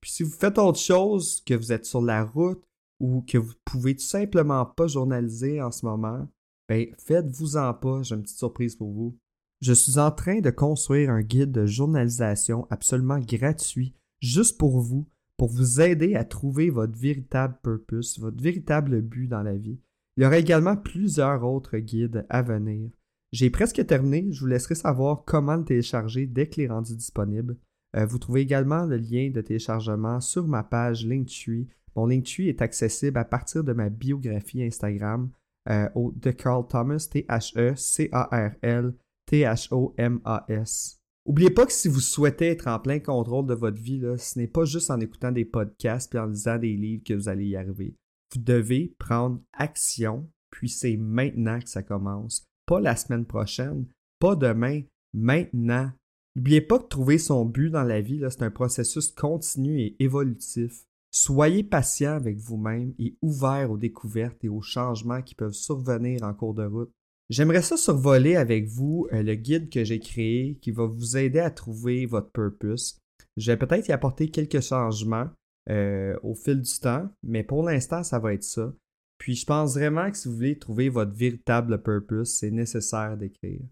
Puis 0.01 0.13
si 0.13 0.23
vous 0.23 0.31
faites 0.31 0.59
autre 0.59 0.79
chose, 0.79 1.43
que 1.45 1.55
vous 1.55 1.73
êtes 1.73 1.85
sur 1.85 2.01
la 2.01 2.25
route 2.25 2.63
ou 3.01 3.23
que 3.23 3.39
vous 3.39 3.55
pouvez 3.65 3.97
tout 3.97 4.05
simplement 4.05 4.65
pas 4.65 4.87
journaliser 4.87 5.61
en 5.61 5.71
ce 5.71 5.85
moment, 5.85 6.29
ben 6.69 6.87
faites-vous-en 6.99 7.75
pas, 7.75 8.03
j'ai 8.03 8.15
une 8.15 8.23
petite 8.23 8.39
surprise 8.39 8.77
pour 8.77 8.93
vous. 8.93 9.19
Je 9.61 9.73
suis 9.73 9.99
en 9.99 10.11
train 10.11 10.41
de 10.41 10.51
construire 10.51 11.11
un 11.11 11.23
guide 11.23 11.53
de 11.53 11.67
journalisation 11.67 12.67
absolument 12.71 13.19
gratuit 13.19 13.95
juste 14.23 14.57
pour 14.57 14.81
vous, 14.81 15.07
pour 15.37 15.49
vous 15.49 15.81
aider 15.81 16.15
à 16.15 16.25
trouver 16.25 16.71
votre 16.71 16.97
véritable 16.97 17.59
purpose, 17.63 18.19
votre 18.19 18.43
véritable 18.43 19.03
but 19.03 19.27
dans 19.27 19.43
la 19.43 19.57
vie. 19.57 19.79
Il 20.17 20.23
y 20.23 20.27
aura 20.27 20.39
également 20.39 20.77
plusieurs 20.77 21.45
autres 21.45 21.79
guides 21.79 22.25
à 22.31 22.43
venir. 22.43 22.91
J'ai 23.33 23.51
presque 23.51 23.85
terminé, 23.87 24.31
je 24.31 24.41
vous 24.41 24.47
laisserai 24.47 24.75
savoir 24.75 25.25
comment 25.25 25.57
le 25.57 25.65
télécharger 25.65 26.27
dès 26.27 26.49
qu'il 26.49 26.65
est 26.65 26.69
rendu 26.69 26.95
disponible. 26.95 27.57
Euh, 27.97 28.07
vous 28.07 28.19
trouvez 28.19 28.43
également 28.43 28.85
le 28.85 28.97
lien 28.97 29.31
de 29.31 29.41
téléchargement 29.41 30.21
sur 30.21 30.47
ma 30.47 30.63
page 30.63 31.07
Linktree. 31.07 31.67
Mon 31.97 32.07
Linktree 32.07 32.49
est 32.49 32.63
accessible 32.63 33.19
à 33.19 33.25
partir 33.25 33.65
de 33.65 33.73
ma 33.73 33.89
biographie 33.89 34.63
Instagram 34.63 35.31
euh, 35.69 35.89
au 35.95 36.13
de 36.13 36.31
Carl 36.31 36.67
Thomas, 36.69 37.09
T-H-E-C-A-R-L, 37.11 38.95
T-H-O-M-A-S. 39.27 41.02
N'oubliez 41.27 41.51
pas 41.51 41.67
que 41.67 41.73
si 41.73 41.89
vous 41.89 42.01
souhaitez 42.01 42.49
être 42.49 42.67
en 42.67 42.81
plein 42.81 42.99
contrôle 42.99 43.47
de 43.47 43.55
votre 43.55 43.81
vie, 43.81 44.03
ce 44.19 44.39
n'est 44.39 44.49
pas 44.49 44.65
juste 44.65 44.91
en 44.91 45.01
écoutant 45.01 45.31
des 45.31 45.45
podcasts 45.45 46.15
et 46.15 46.19
en 46.19 46.27
lisant 46.27 46.59
des 46.59 46.77
livres 46.77 47.05
que 47.07 47.15
vous 47.15 47.29
allez 47.29 47.47
y 47.47 47.57
arriver. 47.57 47.95
Vous 48.35 48.41
devez 48.41 48.95
prendre 48.99 49.41
action, 49.53 50.29
puis 50.51 50.69
c'est 50.69 50.97
maintenant 50.97 51.61
que 51.61 51.69
ça 51.69 51.83
commence. 51.83 52.45
Pas 52.67 52.81
la 52.81 52.97
semaine 52.97 53.27
prochaine, 53.27 53.87
pas 54.19 54.35
demain, 54.35 54.83
maintenant. 55.13 55.93
N'oubliez 56.35 56.61
pas 56.61 56.79
que 56.79 56.89
trouver 56.89 57.19
son 57.19 57.45
but 57.45 57.71
dans 57.71 57.83
la 57.85 58.01
vie, 58.01 58.23
c'est 58.31 58.43
un 58.43 58.51
processus 58.51 59.09
continu 59.09 59.81
et 59.81 59.97
évolutif. 60.03 60.85
Soyez 61.11 61.63
patient 61.63 62.13
avec 62.13 62.39
vous-même 62.39 62.95
et 62.99 63.17
ouvert 63.21 63.71
aux 63.71 63.77
découvertes 63.77 64.43
et 64.45 64.49
aux 64.49 64.63
changements 64.63 65.21
qui 65.21 65.35
peuvent 65.35 65.53
survenir 65.53 66.23
en 66.23 66.33
cours 66.33 66.55
de 66.55 66.65
route. 66.65 66.93
J'aimerais 67.31 67.63
ça 67.63 67.77
survoler 67.77 68.37
avec 68.37 68.67
vous 68.67 69.09
euh, 69.13 69.23
le 69.23 69.35
guide 69.35 69.71
que 69.71 69.85
j'ai 69.85 70.01
créé 70.01 70.59
qui 70.61 70.71
va 70.71 70.87
vous 70.87 71.17
aider 71.17 71.39
à 71.39 71.51
trouver 71.51 72.07
votre 72.07 72.31
purpose. 72.31 72.99
Je 73.37 73.51
vais 73.51 73.57
peut-être 73.57 73.89
y 73.89 73.93
apporter 73.93 74.29
quelques 74.29 74.61
changements, 74.61 75.29
euh, 75.71 76.19
au 76.23 76.35
fil 76.35 76.61
du 76.61 76.79
temps, 76.81 77.09
mais 77.23 77.45
pour 77.45 77.63
l'instant, 77.63 78.03
ça 78.03 78.19
va 78.19 78.35
être 78.35 78.43
ça. 78.43 78.73
Puis 79.19 79.37
je 79.37 79.47
pense 79.47 79.75
vraiment 79.75 80.11
que 80.11 80.17
si 80.17 80.29
vous 80.29 80.35
voulez 80.35 80.59
trouver 80.59 80.89
votre 80.89 81.13
véritable 81.13 81.81
purpose, 81.81 82.35
c'est 82.35 82.51
nécessaire 82.51 83.17
d'écrire. 83.17 83.63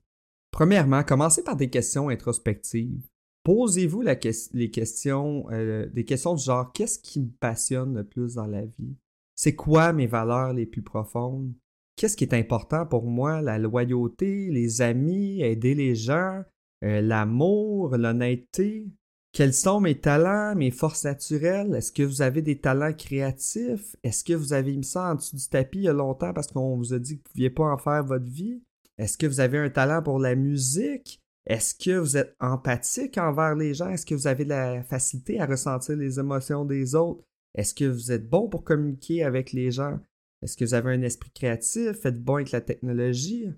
Premièrement, 0.52 1.02
commencez 1.02 1.42
par 1.42 1.56
des 1.56 1.68
questions 1.68 2.08
introspectives. 2.08 3.02
Posez-vous 3.42 4.02
les 4.52 4.70
questions, 4.70 5.46
euh, 5.50 5.86
des 5.86 6.04
questions 6.04 6.34
du 6.34 6.44
genre 6.44 6.72
qu'est-ce 6.72 6.98
qui 6.98 7.20
me 7.20 7.30
passionne 7.40 7.94
le 7.94 8.04
plus 8.04 8.34
dans 8.34 8.46
la 8.46 8.64
vie? 8.64 8.96
C'est 9.34 9.54
quoi 9.54 9.92
mes 9.92 10.06
valeurs 10.06 10.52
les 10.52 10.66
plus 10.66 10.82
profondes? 10.82 11.52
Qu'est-ce 12.00 12.16
qui 12.16 12.24
est 12.24 12.32
important 12.32 12.86
pour 12.86 13.04
moi? 13.04 13.42
La 13.42 13.58
loyauté, 13.58 14.48
les 14.48 14.80
amis, 14.80 15.42
aider 15.42 15.74
les 15.74 15.94
gens, 15.94 16.42
euh, 16.82 17.02
l'amour, 17.02 17.94
l'honnêteté, 17.94 18.88
quels 19.34 19.52
sont 19.52 19.80
mes 19.80 20.00
talents, 20.00 20.54
mes 20.56 20.70
forces 20.70 21.04
naturelles? 21.04 21.74
Est-ce 21.74 21.92
que 21.92 22.02
vous 22.02 22.22
avez 22.22 22.40
des 22.40 22.58
talents 22.58 22.94
créatifs? 22.94 23.96
Est-ce 24.02 24.24
que 24.24 24.32
vous 24.32 24.54
avez 24.54 24.74
mis 24.74 24.84
ça 24.84 25.10
en 25.10 25.16
dessous 25.16 25.36
du 25.36 25.46
tapis 25.46 25.80
il 25.80 25.84
y 25.84 25.88
a 25.88 25.92
longtemps 25.92 26.32
parce 26.32 26.46
qu'on 26.46 26.78
vous 26.78 26.94
a 26.94 26.98
dit 26.98 27.18
que 27.18 27.22
vous 27.24 27.28
ne 27.28 27.32
pouviez 27.32 27.50
pas 27.50 27.64
en 27.64 27.76
faire 27.76 28.02
votre 28.02 28.30
vie? 28.30 28.62
Est-ce 28.96 29.18
que 29.18 29.26
vous 29.26 29.40
avez 29.40 29.58
un 29.58 29.68
talent 29.68 30.02
pour 30.02 30.18
la 30.18 30.34
musique? 30.34 31.20
Est-ce 31.44 31.74
que 31.74 31.98
vous 31.98 32.16
êtes 32.16 32.34
empathique 32.40 33.18
envers 33.18 33.54
les 33.56 33.74
gens? 33.74 33.90
Est-ce 33.90 34.06
que 34.06 34.14
vous 34.14 34.26
avez 34.26 34.44
de 34.44 34.48
la 34.48 34.82
facilité 34.84 35.38
à 35.38 35.44
ressentir 35.44 35.96
les 35.96 36.18
émotions 36.18 36.64
des 36.64 36.94
autres? 36.94 37.22
Est-ce 37.54 37.74
que 37.74 37.84
vous 37.84 38.10
êtes 38.10 38.26
bon 38.26 38.48
pour 38.48 38.64
communiquer 38.64 39.22
avec 39.22 39.52
les 39.52 39.70
gens? 39.70 40.00
Est-ce 40.42 40.56
que 40.56 40.64
vous 40.64 40.74
avez 40.74 40.92
un 40.92 41.02
esprit 41.02 41.30
créatif? 41.30 41.92
Faites 41.92 42.22
bon 42.22 42.36
avec 42.36 42.50
la 42.50 42.60
technologie? 42.60 43.48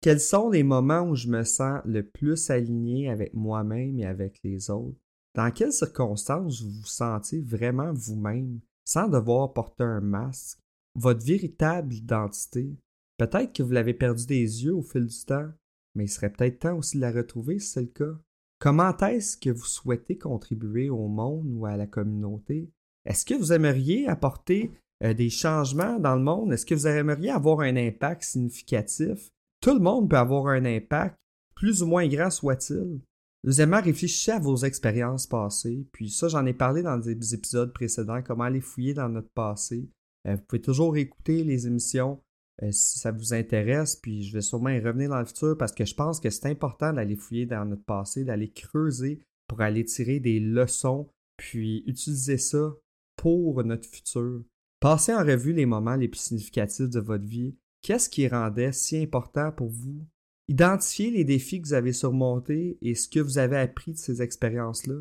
Quels 0.00 0.20
sont 0.20 0.48
les 0.48 0.62
moments 0.62 1.02
où 1.02 1.14
je 1.14 1.28
me 1.28 1.44
sens 1.44 1.82
le 1.84 2.02
plus 2.02 2.48
aligné 2.48 3.10
avec 3.10 3.34
moi-même 3.34 3.98
et 3.98 4.06
avec 4.06 4.40
les 4.42 4.70
autres? 4.70 4.96
Dans 5.34 5.50
quelles 5.50 5.72
circonstances 5.72 6.62
vous 6.62 6.70
vous 6.70 6.86
sentez 6.86 7.40
vraiment 7.42 7.92
vous-même 7.92 8.60
sans 8.84 9.08
devoir 9.08 9.52
porter 9.52 9.84
un 9.84 10.00
masque? 10.00 10.58
Votre 10.94 11.24
véritable 11.24 11.94
identité? 11.94 12.74
Peut-être 13.18 13.52
que 13.52 13.62
vous 13.62 13.72
l'avez 13.72 13.94
perdu 13.94 14.26
des 14.26 14.64
yeux 14.64 14.74
au 14.74 14.82
fil 14.82 15.06
du 15.06 15.24
temps, 15.24 15.50
mais 15.94 16.04
il 16.04 16.08
serait 16.08 16.32
peut-être 16.32 16.60
temps 16.60 16.78
aussi 16.78 16.96
de 16.96 17.02
la 17.02 17.12
retrouver 17.12 17.58
si 17.58 17.72
c'est 17.72 17.82
le 17.82 17.86
cas. 17.88 18.18
Comment 18.58 18.96
est-ce 18.96 19.36
que 19.36 19.50
vous 19.50 19.66
souhaitez 19.66 20.16
contribuer 20.16 20.88
au 20.88 21.08
monde 21.08 21.50
ou 21.52 21.66
à 21.66 21.76
la 21.76 21.86
communauté? 21.86 22.70
Est-ce 23.04 23.24
que 23.24 23.34
vous 23.34 23.52
aimeriez 23.52 24.06
apporter 24.06 24.72
euh, 25.02 25.14
des 25.14 25.30
changements 25.30 25.98
dans 25.98 26.14
le 26.14 26.22
monde? 26.22 26.52
Est-ce 26.52 26.66
que 26.66 26.74
vous 26.74 26.86
aimeriez 26.86 27.30
avoir 27.30 27.60
un 27.60 27.76
impact 27.76 28.22
significatif? 28.22 29.30
Tout 29.60 29.74
le 29.74 29.80
monde 29.80 30.08
peut 30.08 30.16
avoir 30.16 30.46
un 30.48 30.64
impact, 30.64 31.16
plus 31.54 31.82
ou 31.82 31.86
moins 31.86 32.06
grand 32.08 32.30
soit-il. 32.30 33.00
Deuxièmement, 33.44 33.80
réfléchissez 33.80 34.32
à 34.32 34.38
vos 34.38 34.56
expériences 34.56 35.26
passées. 35.26 35.86
Puis 35.92 36.10
ça, 36.10 36.28
j'en 36.28 36.44
ai 36.44 36.52
parlé 36.52 36.82
dans 36.82 36.98
des 36.98 37.34
épisodes 37.34 37.72
précédents, 37.72 38.22
comment 38.22 38.44
aller 38.44 38.60
fouiller 38.60 38.94
dans 38.94 39.08
notre 39.08 39.30
passé. 39.30 39.88
Euh, 40.26 40.36
vous 40.36 40.42
pouvez 40.46 40.60
toujours 40.60 40.96
écouter 40.96 41.42
les 41.44 41.66
émissions 41.66 42.20
euh, 42.62 42.70
si 42.70 42.98
ça 42.98 43.12
vous 43.12 43.32
intéresse. 43.32 43.96
Puis 43.96 44.24
je 44.24 44.32
vais 44.34 44.42
sûrement 44.42 44.70
y 44.70 44.80
revenir 44.80 45.08
dans 45.08 45.18
le 45.18 45.24
futur 45.24 45.56
parce 45.56 45.72
que 45.72 45.84
je 45.86 45.94
pense 45.94 46.20
que 46.20 46.28
c'est 46.28 46.48
important 46.48 46.92
d'aller 46.92 47.16
fouiller 47.16 47.46
dans 47.46 47.64
notre 47.64 47.84
passé, 47.84 48.24
d'aller 48.24 48.50
creuser 48.50 49.22
pour 49.46 49.62
aller 49.62 49.84
tirer 49.84 50.20
des 50.20 50.38
leçons, 50.38 51.08
puis 51.36 51.82
utiliser 51.86 52.38
ça 52.38 52.72
pour 53.16 53.64
notre 53.64 53.88
futur. 53.88 54.42
Passez 54.80 55.14
en 55.14 55.24
revue 55.24 55.52
les 55.52 55.66
moments 55.66 55.96
les 55.96 56.08
plus 56.08 56.20
significatifs 56.20 56.88
de 56.88 57.00
votre 57.00 57.26
vie 57.26 57.54
Qu'est-ce 57.82 58.10
qui 58.10 58.28
rendait 58.28 58.72
si 58.72 58.98
important 58.98 59.52
pour 59.52 59.68
vous? 59.68 60.04
Identifiez 60.48 61.10
les 61.10 61.24
défis 61.24 61.62
que 61.62 61.68
vous 61.68 61.74
avez 61.74 61.92
surmontés 61.92 62.76
et 62.82 62.94
ce 62.94 63.08
que 63.08 63.20
vous 63.20 63.38
avez 63.38 63.56
appris 63.56 63.92
de 63.92 63.98
ces 63.98 64.20
expériences-là. 64.20 65.00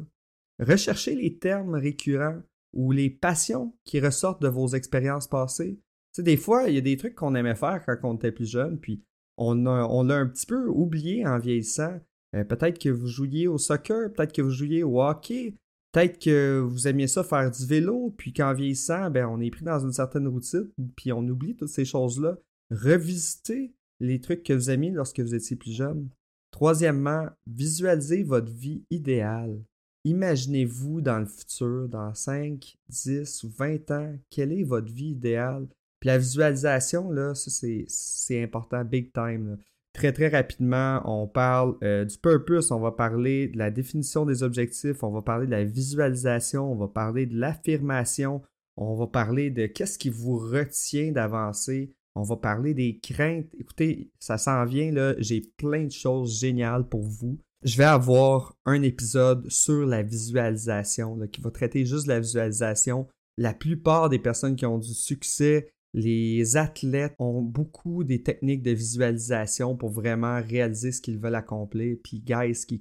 Recherchez 0.59 1.15
les 1.15 1.37
termes 1.37 1.75
récurrents 1.75 2.41
ou 2.73 2.91
les 2.91 3.09
passions 3.09 3.73
qui 3.83 3.99
ressortent 3.99 4.41
de 4.41 4.47
vos 4.47 4.67
expériences 4.67 5.27
passées. 5.27 5.79
Tu 6.13 6.23
des 6.23 6.37
fois, 6.37 6.69
il 6.69 6.75
y 6.75 6.77
a 6.77 6.81
des 6.81 6.97
trucs 6.97 7.15
qu'on 7.15 7.35
aimait 7.35 7.55
faire 7.55 7.83
quand 7.85 7.97
on 8.03 8.15
était 8.15 8.31
plus 8.31 8.49
jeune, 8.49 8.79
puis 8.79 9.03
on, 9.37 9.55
l'a 9.55 10.15
un 10.15 10.27
petit 10.27 10.45
peu 10.45 10.67
oublié 10.67 11.25
en 11.25 11.39
vieillissant. 11.39 11.99
Euh, 12.35 12.43
peut-être 12.43 12.79
que 12.79 12.89
vous 12.89 13.07
jouiez 13.07 13.47
au 13.47 13.57
soccer, 13.57 14.11
peut-être 14.13 14.33
que 14.33 14.41
vous 14.41 14.51
jouiez 14.51 14.83
au 14.83 15.01
hockey, 15.01 15.55
peut-être 15.91 16.19
que 16.19 16.59
vous 16.59 16.87
aimiez 16.87 17.07
ça 17.07 17.23
faire 17.23 17.49
du 17.51 17.65
vélo, 17.65 18.13
puis 18.17 18.33
qu'en 18.33 18.53
vieillissant, 18.53 19.09
ben, 19.09 19.25
on 19.27 19.39
est 19.41 19.51
pris 19.51 19.65
dans 19.65 19.79
une 19.79 19.93
certaine 19.93 20.27
routine, 20.27 20.69
puis 20.95 21.11
on 21.11 21.27
oublie 21.27 21.55
toutes 21.55 21.69
ces 21.69 21.85
choses-là 21.85 22.37
revisitez 22.71 23.73
les 23.99 24.21
trucs 24.21 24.43
que 24.43 24.53
vous 24.53 24.77
mis 24.77 24.91
lorsque 24.91 25.19
vous 25.19 25.35
étiez 25.35 25.55
plus 25.55 25.75
jeune. 25.75 26.09
Troisièmement, 26.51 27.27
visualisez 27.47 28.23
votre 28.23 28.51
vie 28.51 28.83
idéale. 28.89 29.61
Imaginez-vous 30.05 31.01
dans 31.01 31.19
le 31.19 31.25
futur, 31.25 31.89
dans 31.89 32.13
5, 32.13 32.77
10 32.89 33.43
ou 33.43 33.49
20 33.49 33.91
ans, 33.91 34.15
quelle 34.29 34.53
est 34.53 34.63
votre 34.63 34.91
vie 34.91 35.11
idéale? 35.11 35.67
Puis 35.99 36.07
la 36.07 36.17
visualisation, 36.17 37.11
là, 37.11 37.35
ça 37.35 37.51
c'est 37.87 38.41
important, 38.41 38.83
big 38.85 39.11
time. 39.11 39.57
Très 39.93 40.13
très 40.13 40.27
rapidement, 40.27 41.01
on 41.05 41.27
parle 41.27 41.75
euh, 41.83 42.05
du 42.05 42.17
purpose, 42.17 42.71
on 42.71 42.79
va 42.79 42.91
parler 42.91 43.47
de 43.47 43.57
la 43.57 43.71
définition 43.71 44.25
des 44.25 44.43
objectifs, 44.43 45.03
on 45.03 45.11
va 45.11 45.23
parler 45.23 45.47
de 45.47 45.51
la 45.51 45.63
visualisation, 45.63 46.71
on 46.71 46.75
va 46.75 46.87
parler 46.87 47.25
de 47.25 47.35
l'affirmation, 47.35 48.43
on 48.77 48.95
va 48.95 49.07
parler 49.07 49.49
de 49.49 49.65
qu'est-ce 49.65 49.97
qui 49.97 50.09
vous 50.09 50.37
retient 50.37 51.11
d'avancer, 51.11 51.91
on 52.15 52.21
va 52.21 52.37
parler 52.37 52.73
des 52.73 52.99
craintes. 52.99 53.47
Écoutez, 53.59 54.11
ça 54.19 54.37
s'en 54.37 54.63
vient 54.65 54.91
là, 54.91 55.15
j'ai 55.17 55.41
plein 55.57 55.85
de 55.85 55.91
choses 55.91 56.39
géniales 56.39 56.87
pour 56.87 57.01
vous. 57.01 57.39
Je 57.63 57.75
vais 57.75 57.85
avoir 57.85 58.55
un 58.65 58.81
épisode 58.83 59.49
sur 59.49 59.85
la 59.85 60.03
visualisation 60.03 61.19
qui 61.31 61.41
va 61.41 61.51
traiter 61.51 61.85
juste 61.85 62.05
de 62.05 62.13
la 62.13 62.19
visualisation. 62.19 63.07
La 63.37 63.53
plupart 63.53 64.09
des 64.09 64.19
personnes 64.19 64.55
qui 64.55 64.65
ont 64.65 64.77
du 64.77 64.93
succès 64.93 65.73
les 65.93 66.55
athlètes 66.57 67.15
ont 67.19 67.41
beaucoup 67.41 68.03
des 68.03 68.21
techniques 68.21 68.61
de 68.61 68.71
visualisation 68.71 69.75
pour 69.75 69.89
vraiment 69.89 70.41
réaliser 70.41 70.91
ce 70.91 71.01
qu'ils 71.01 71.17
veulent 71.17 71.35
accomplir. 71.35 71.97
Puis, 72.03 72.19
guys, 72.19 72.55
ce 72.55 72.65
qui 72.65 72.79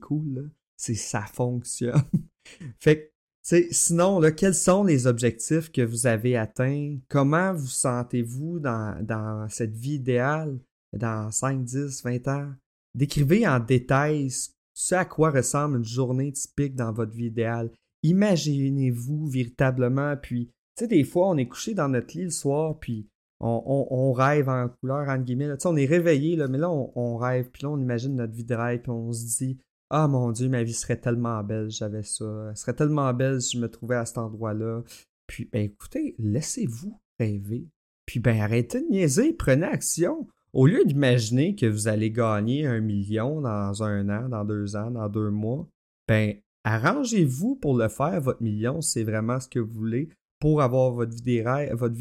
c'est 0.77 0.95
ça 0.95 1.23
fonctionne. 1.23 2.03
fait 2.79 3.13
que, 3.43 3.73
sinon, 3.73 4.21
quels 4.37 4.55
sont 4.55 4.85
les 4.85 5.07
objectifs 5.07 5.73
que 5.73 5.83
vous 5.83 6.07
avez 6.07 6.37
atteints? 6.37 6.99
Comment 7.09 7.55
vous 7.55 7.67
sentez-vous 7.67 8.59
dans, 8.61 9.03
dans 9.03 9.49
cette 9.49 9.77
vie 9.77 9.95
idéale 9.95 10.59
dans 10.93 11.31
5, 11.31 11.65
10, 11.65 12.03
20 12.03 12.29
ans? 12.29 12.53
Décrivez 12.95 13.47
en 13.47 13.61
détail 13.61 14.31
ce 14.75 14.95
à 14.95 15.05
quoi 15.05 15.31
ressemble 15.31 15.79
une 15.79 15.85
journée 15.85 16.33
typique 16.33 16.77
dans 16.77 16.93
votre 16.93 17.13
vie 17.13 17.27
idéale. 17.27 17.71
Imaginez-vous 18.05 19.27
véritablement, 19.27 20.17
puis 20.17 20.51
sais, 20.79 20.89
des 20.89 21.05
fois, 21.05 21.29
on 21.29 21.37
est 21.37 21.47
couché 21.47 21.75
dans 21.75 21.89
notre 21.89 22.17
lit 22.17 22.25
le 22.25 22.31
soir, 22.31 22.79
puis 22.79 23.09
on, 23.41 24.13
rêve 24.13 24.49
en 24.49 24.69
couleur, 24.69 25.09
entre 25.09 25.25
guillemets. 25.25 25.49
Tu 25.57 25.61
sais, 25.61 25.69
on 25.69 25.77
est 25.77 25.87
réveillé, 25.87 26.37
là, 26.37 26.49
mais 26.49 26.59
là, 26.59 26.71
on, 26.71 27.17
rêve, 27.17 27.51
puis 27.51 27.63
là, 27.63 27.71
on 27.71 27.79
imagine 27.79 28.17
notre 28.17 28.33
vie 28.33 28.45
de 28.45 28.55
rêve, 28.55 28.83
puis 28.83 28.91
on 28.91 29.13
se 29.13 29.25
dit 29.39 29.59
Ah 29.91 30.09
mon 30.09 30.33
Dieu, 30.33 30.49
ma 30.49 30.63
vie 30.63 30.75
serait 30.75 31.01
tellement 31.01 31.43
belle, 31.45 31.71
j'avais 31.71 32.03
ça. 32.03 32.49
Elle 32.51 32.57
serait 32.57 32.75
tellement 32.75 33.13
belle 33.15 33.41
si 33.41 33.57
je 33.57 33.63
me 33.63 33.69
trouvais 33.69 33.97
à 33.97 34.07
cet 34.07 34.19
endroit-là. 34.19 34.83
Puis, 35.27 35.49
ben 35.53 35.63
écoutez, 35.63 36.15
laissez-vous 36.19 36.99
rêver. 37.21 37.69
Puis, 38.07 38.21
ben 38.21 38.41
arrêtez 38.41 38.81
de 38.81 38.89
niaiser, 38.89 39.33
prenez 39.33 39.67
action. 39.67 40.27
Au 40.55 40.67
lieu 40.67 40.85
d'imaginer 40.85 41.55
que 41.55 41.67
vous 41.67 41.89
allez 41.89 42.11
gagner 42.11 42.67
un 42.67 42.81
million 42.81 43.41
dans 43.41 43.83
un 43.83 44.09
an, 44.09 44.29
dans 44.31 44.45
deux 44.45 44.77
ans, 44.77 44.91
dans 44.91 45.09
deux 45.09 45.31
mois, 45.31 45.69
ben 46.09 46.35
arrangez-vous 46.65 47.57
pour 47.57 47.77
le 47.77 47.89
faire, 47.89 48.21
votre 48.21 48.43
million, 48.43 48.81
c'est 48.81 49.05
vraiment 49.05 49.39
ce 49.39 49.49
que 49.49 49.59
vous 49.59 49.73
voulez 49.73 50.09
pour 50.41 50.63
avoir 50.63 50.93
votre 50.93 51.15
vie, 51.23 51.43
de 51.43 51.75
votre 51.75 51.95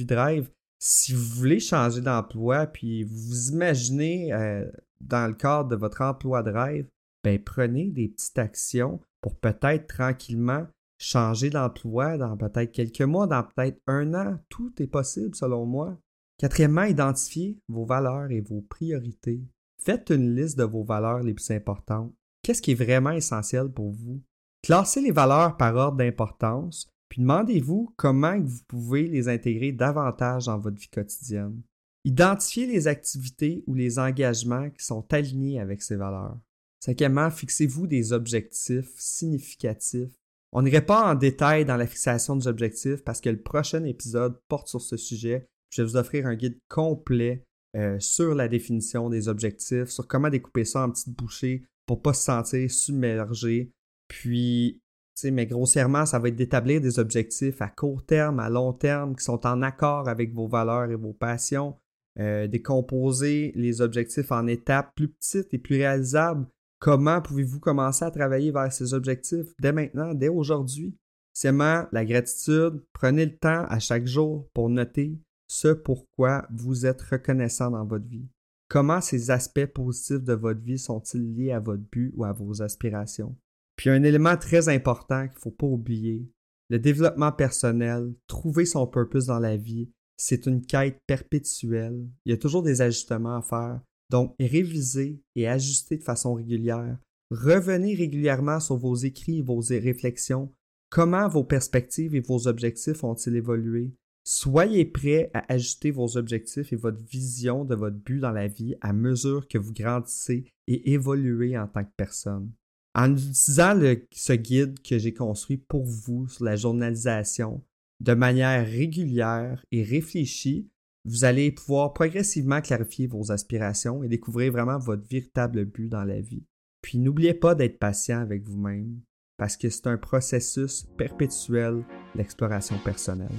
si 0.80 1.14
vous 1.14 1.24
voulez 1.24 1.60
changer 1.60 2.02
d'emploi, 2.02 2.68
puis 2.68 3.04
vous 3.04 3.18
vous 3.18 3.50
imaginez 3.50 4.32
euh, 4.34 4.70
dans 5.02 5.28
le 5.28 5.34
cadre 5.34 5.70
de 5.70 5.76
votre 5.76 6.02
emploi 6.02 6.44
de 6.44 6.52
rêve, 6.52 6.88
ben 7.24 7.42
prenez 7.44 7.90
des 7.90 8.10
petites 8.10 8.38
actions 8.38 9.00
pour 9.22 9.36
peut-être 9.36 9.88
tranquillement 9.88 10.68
changer 11.00 11.50
d'emploi 11.50 12.18
dans 12.18 12.38
peut-être 12.38 12.72
quelques 12.72 13.02
mois, 13.02 13.28
dans 13.28 13.44
peut-être 13.44 13.82
un 13.88 14.14
an. 14.14 14.40
Tout 14.50 14.72
est 14.82 14.88
possible 14.88 15.36
selon 15.36 15.66
moi. 15.66 15.98
Quatrièmement, 16.38 16.84
identifiez 16.84 17.60
vos 17.68 17.86
valeurs 17.86 18.32
et 18.32 18.42
vos 18.42 18.62
priorités. 18.62 19.42
Faites 19.82 20.10
une 20.12 20.36
liste 20.36 20.58
de 20.58 20.64
vos 20.64 20.84
valeurs 20.84 21.24
les 21.24 21.34
plus 21.34 21.52
importantes. 21.52 22.14
Qu'est-ce 22.44 22.62
qui 22.62 22.72
est 22.72 22.76
vraiment 22.76 23.12
essentiel 23.12 23.70
pour 23.70 23.92
vous? 23.92 24.22
Classez 24.64 25.02
les 25.02 25.12
valeurs 25.12 25.58
par 25.58 25.76
ordre 25.76 25.98
d'importance, 25.98 26.90
puis 27.10 27.22
demandez-vous 27.22 27.94
comment 27.96 28.40
vous 28.40 28.60
pouvez 28.68 29.08
les 29.08 29.30
intégrer 29.30 29.72
davantage 29.72 30.46
dans 30.46 30.58
votre 30.58 30.78
vie 30.78 30.90
quotidienne. 30.90 31.62
Identifiez 32.04 32.66
les 32.66 32.88
activités 32.88 33.64
ou 33.68 33.74
les 33.74 34.00
engagements 34.00 34.70
qui 34.70 34.86
sont 34.86 35.06
alignés 35.14 35.60
avec 35.60 35.82
ces 35.82 35.96
valeurs. 35.96 36.38
Cinquièmement, 36.80 37.30
fixez-vous 37.30 37.88
des 37.88 38.14
objectifs 38.14 38.94
significatifs. 38.96 40.14
On 40.54 40.62
n'irait 40.62 40.86
pas 40.86 41.12
en 41.12 41.16
détail 41.16 41.66
dans 41.66 41.76
la 41.76 41.88
fixation 41.88 42.36
des 42.36 42.48
objectifs 42.48 43.04
parce 43.04 43.20
que 43.20 43.30
le 43.30 43.42
prochain 43.42 43.84
épisode 43.84 44.40
porte 44.48 44.68
sur 44.68 44.82
ce 44.82 44.96
sujet. 44.96 45.48
Je 45.70 45.82
vais 45.82 45.88
vous 45.88 45.98
offrir 45.98 46.28
un 46.28 46.36
guide 46.36 46.58
complet 46.70 47.44
euh, 47.76 48.00
sur 48.00 48.34
la 48.34 48.48
définition 48.48 49.10
des 49.10 49.28
objectifs, 49.28 49.90
sur 49.90 50.08
comment 50.08 50.30
découper 50.30 50.64
ça 50.64 50.86
en 50.86 50.92
petites 50.92 51.16
bouchées 51.16 51.66
pour 51.86 51.98
ne 51.98 52.02
pas 52.02 52.14
se 52.14 52.24
sentir 52.24 52.72
submergé. 52.72 53.72
Puis 54.08 54.80
mais 55.26 55.46
grossièrement, 55.46 56.06
ça 56.06 56.20
va 56.20 56.28
être 56.28 56.36
d'établir 56.36 56.82
des 56.82 57.00
objectifs 57.00 57.62
à 57.62 57.70
court 57.70 58.06
terme, 58.06 58.40
à 58.40 58.50
long 58.50 58.74
terme, 58.74 59.16
qui 59.16 59.24
sont 59.24 59.46
en 59.46 59.62
accord 59.62 60.08
avec 60.08 60.34
vos 60.34 60.48
valeurs 60.48 60.92
et 60.92 60.96
vos 60.96 61.14
passions, 61.14 61.76
euh, 62.20 62.48
décomposer 62.48 63.52
les 63.56 63.82
objectifs 63.82 64.32
en 64.32 64.48
étapes 64.48 64.94
plus 64.96 65.10
petites 65.10 65.54
et 65.54 65.58
plus 65.58 65.78
réalisables. 65.78 66.48
Comment 66.80 67.22
pouvez-vous 67.22 67.60
commencer 67.60 68.06
à 68.06 68.12
travailler 68.12 68.52
vers 68.52 68.72
ces 68.72 68.94
objectifs 68.94 69.48
dès 69.60 69.72
maintenant, 69.72 70.14
dès 70.14 70.30
aujourd'hui? 70.30 70.96
Sixièmement, 71.34 71.86
la 71.92 72.06
gratitude. 72.06 72.84
Prenez 72.94 73.26
le 73.26 73.38
temps 73.38 73.66
à 73.70 73.80
chaque 73.80 74.08
jour 74.08 74.48
pour 74.54 74.70
noter 74.70 75.20
ce 75.48 75.70
pourquoi 75.70 76.48
vous 76.52 76.86
êtes 76.86 77.02
reconnaissant 77.02 77.72
dans 77.72 77.86
votre 77.86 78.08
vie. 78.08 78.28
Comment 78.70 79.02
ces 79.02 79.32
aspects 79.32 79.66
positifs 79.66 80.24
de 80.24 80.34
votre 80.34 80.62
vie 80.62 80.78
sont-ils 80.78 81.34
liés 81.34 81.52
à 81.52 81.60
votre 81.60 81.84
but 81.92 82.12
ou 82.16 82.26
à 82.26 82.34
vos 82.34 82.62
aspirations? 82.62 83.36
Puis 83.78 83.90
un 83.90 84.04
élément 84.04 84.36
très 84.36 84.68
important 84.68 85.28
qu'il 85.28 85.36
ne 85.36 85.40
faut 85.40 85.52
pas 85.52 85.68
oublier, 85.68 86.28
le 86.70 86.80
développement 86.80 87.32
personnel, 87.32 88.14
trouver 88.28 88.66
son 88.66 88.86
purpose 88.88 89.28
dans 89.28 89.40
la 89.40 89.56
vie, 89.56 89.90
c'est 90.18 90.48
une 90.48 90.66
quête 90.66 91.00
perpétuelle. 91.08 92.06
Il 92.26 92.32
y 92.32 92.34
a 92.34 92.38
toujours 92.38 92.64
des 92.64 92.82
ajustements 92.82 93.38
à 93.38 93.42
faire. 93.42 93.80
Donc, 94.10 94.36
réviser 94.40 95.22
et 95.36 95.48
ajuster 95.48 95.98
de 95.98 96.04
façon 96.04 96.34
régulière. 96.34 96.98
Revenez 97.30 97.94
régulièrement 97.94 98.60
sur 98.60 98.78
vos 98.78 98.96
écrits 98.96 99.40
et 99.40 99.44
vos 99.44 99.60
réflexions. 99.60 100.52
Comment 100.90 101.28
vos 101.28 101.44
perspectives 101.44 102.16
et 102.16 102.22
vos 102.22 102.48
objectifs 102.48 103.04
ont-ils 103.04 103.36
évolué? 103.36 103.94
Soyez 104.24 104.86
prêt 104.86 105.30
à 105.34 105.54
ajuster 105.54 105.92
vos 105.92 106.18
objectifs 106.18 106.74
et 106.74 106.78
votre 106.78 107.04
vision 107.04 107.64
de 107.64 107.76
votre 107.76 107.98
but 107.98 108.20
dans 108.20 108.32
la 108.32 108.48
vie 108.48 108.76
à 108.82 108.92
mesure 108.92 109.48
que 109.48 109.58
vous 109.58 109.74
grandissez 109.74 110.46
et 110.68 110.92
évoluez 110.92 111.58
en 111.58 111.68
tant 111.68 111.84
que 111.84 111.94
personne. 111.96 112.52
En 112.98 113.12
utilisant 113.12 113.80
ce 114.12 114.34
guide 114.34 114.82
que 114.82 114.98
j'ai 114.98 115.14
construit 115.14 115.58
pour 115.58 115.86
vous 115.86 116.28
sur 116.28 116.44
la 116.44 116.56
journalisation 116.56 117.64
de 118.00 118.16
manière 118.16 118.66
régulière 118.66 119.64
et 119.72 119.84
réfléchie, 119.84 120.68
vous 121.06 121.24
allez 121.24 121.52
pouvoir 121.52 121.94
progressivement 121.94 122.60
clarifier 122.60 123.06
vos 123.06 123.32
aspirations 123.32 124.04
et 124.04 124.08
découvrir 124.08 124.52
vraiment 124.52 124.80
votre 124.80 125.08
véritable 125.08 125.66
but 125.66 125.90
dans 125.90 126.04
la 126.06 126.20
vie. 126.20 126.44
Puis 126.82 126.98
n'oubliez 126.98 127.36
pas 127.36 127.54
d'être 127.54 127.78
patient 127.78 128.20
avec 128.20 128.44
vous-même 128.44 129.00
parce 129.38 129.58
que 129.58 129.70
c'est 129.70 129.86
un 129.86 129.98
processus 129.98 130.88
perpétuel 130.98 131.84
d'exploration 132.16 132.80
personnelle. 132.84 133.30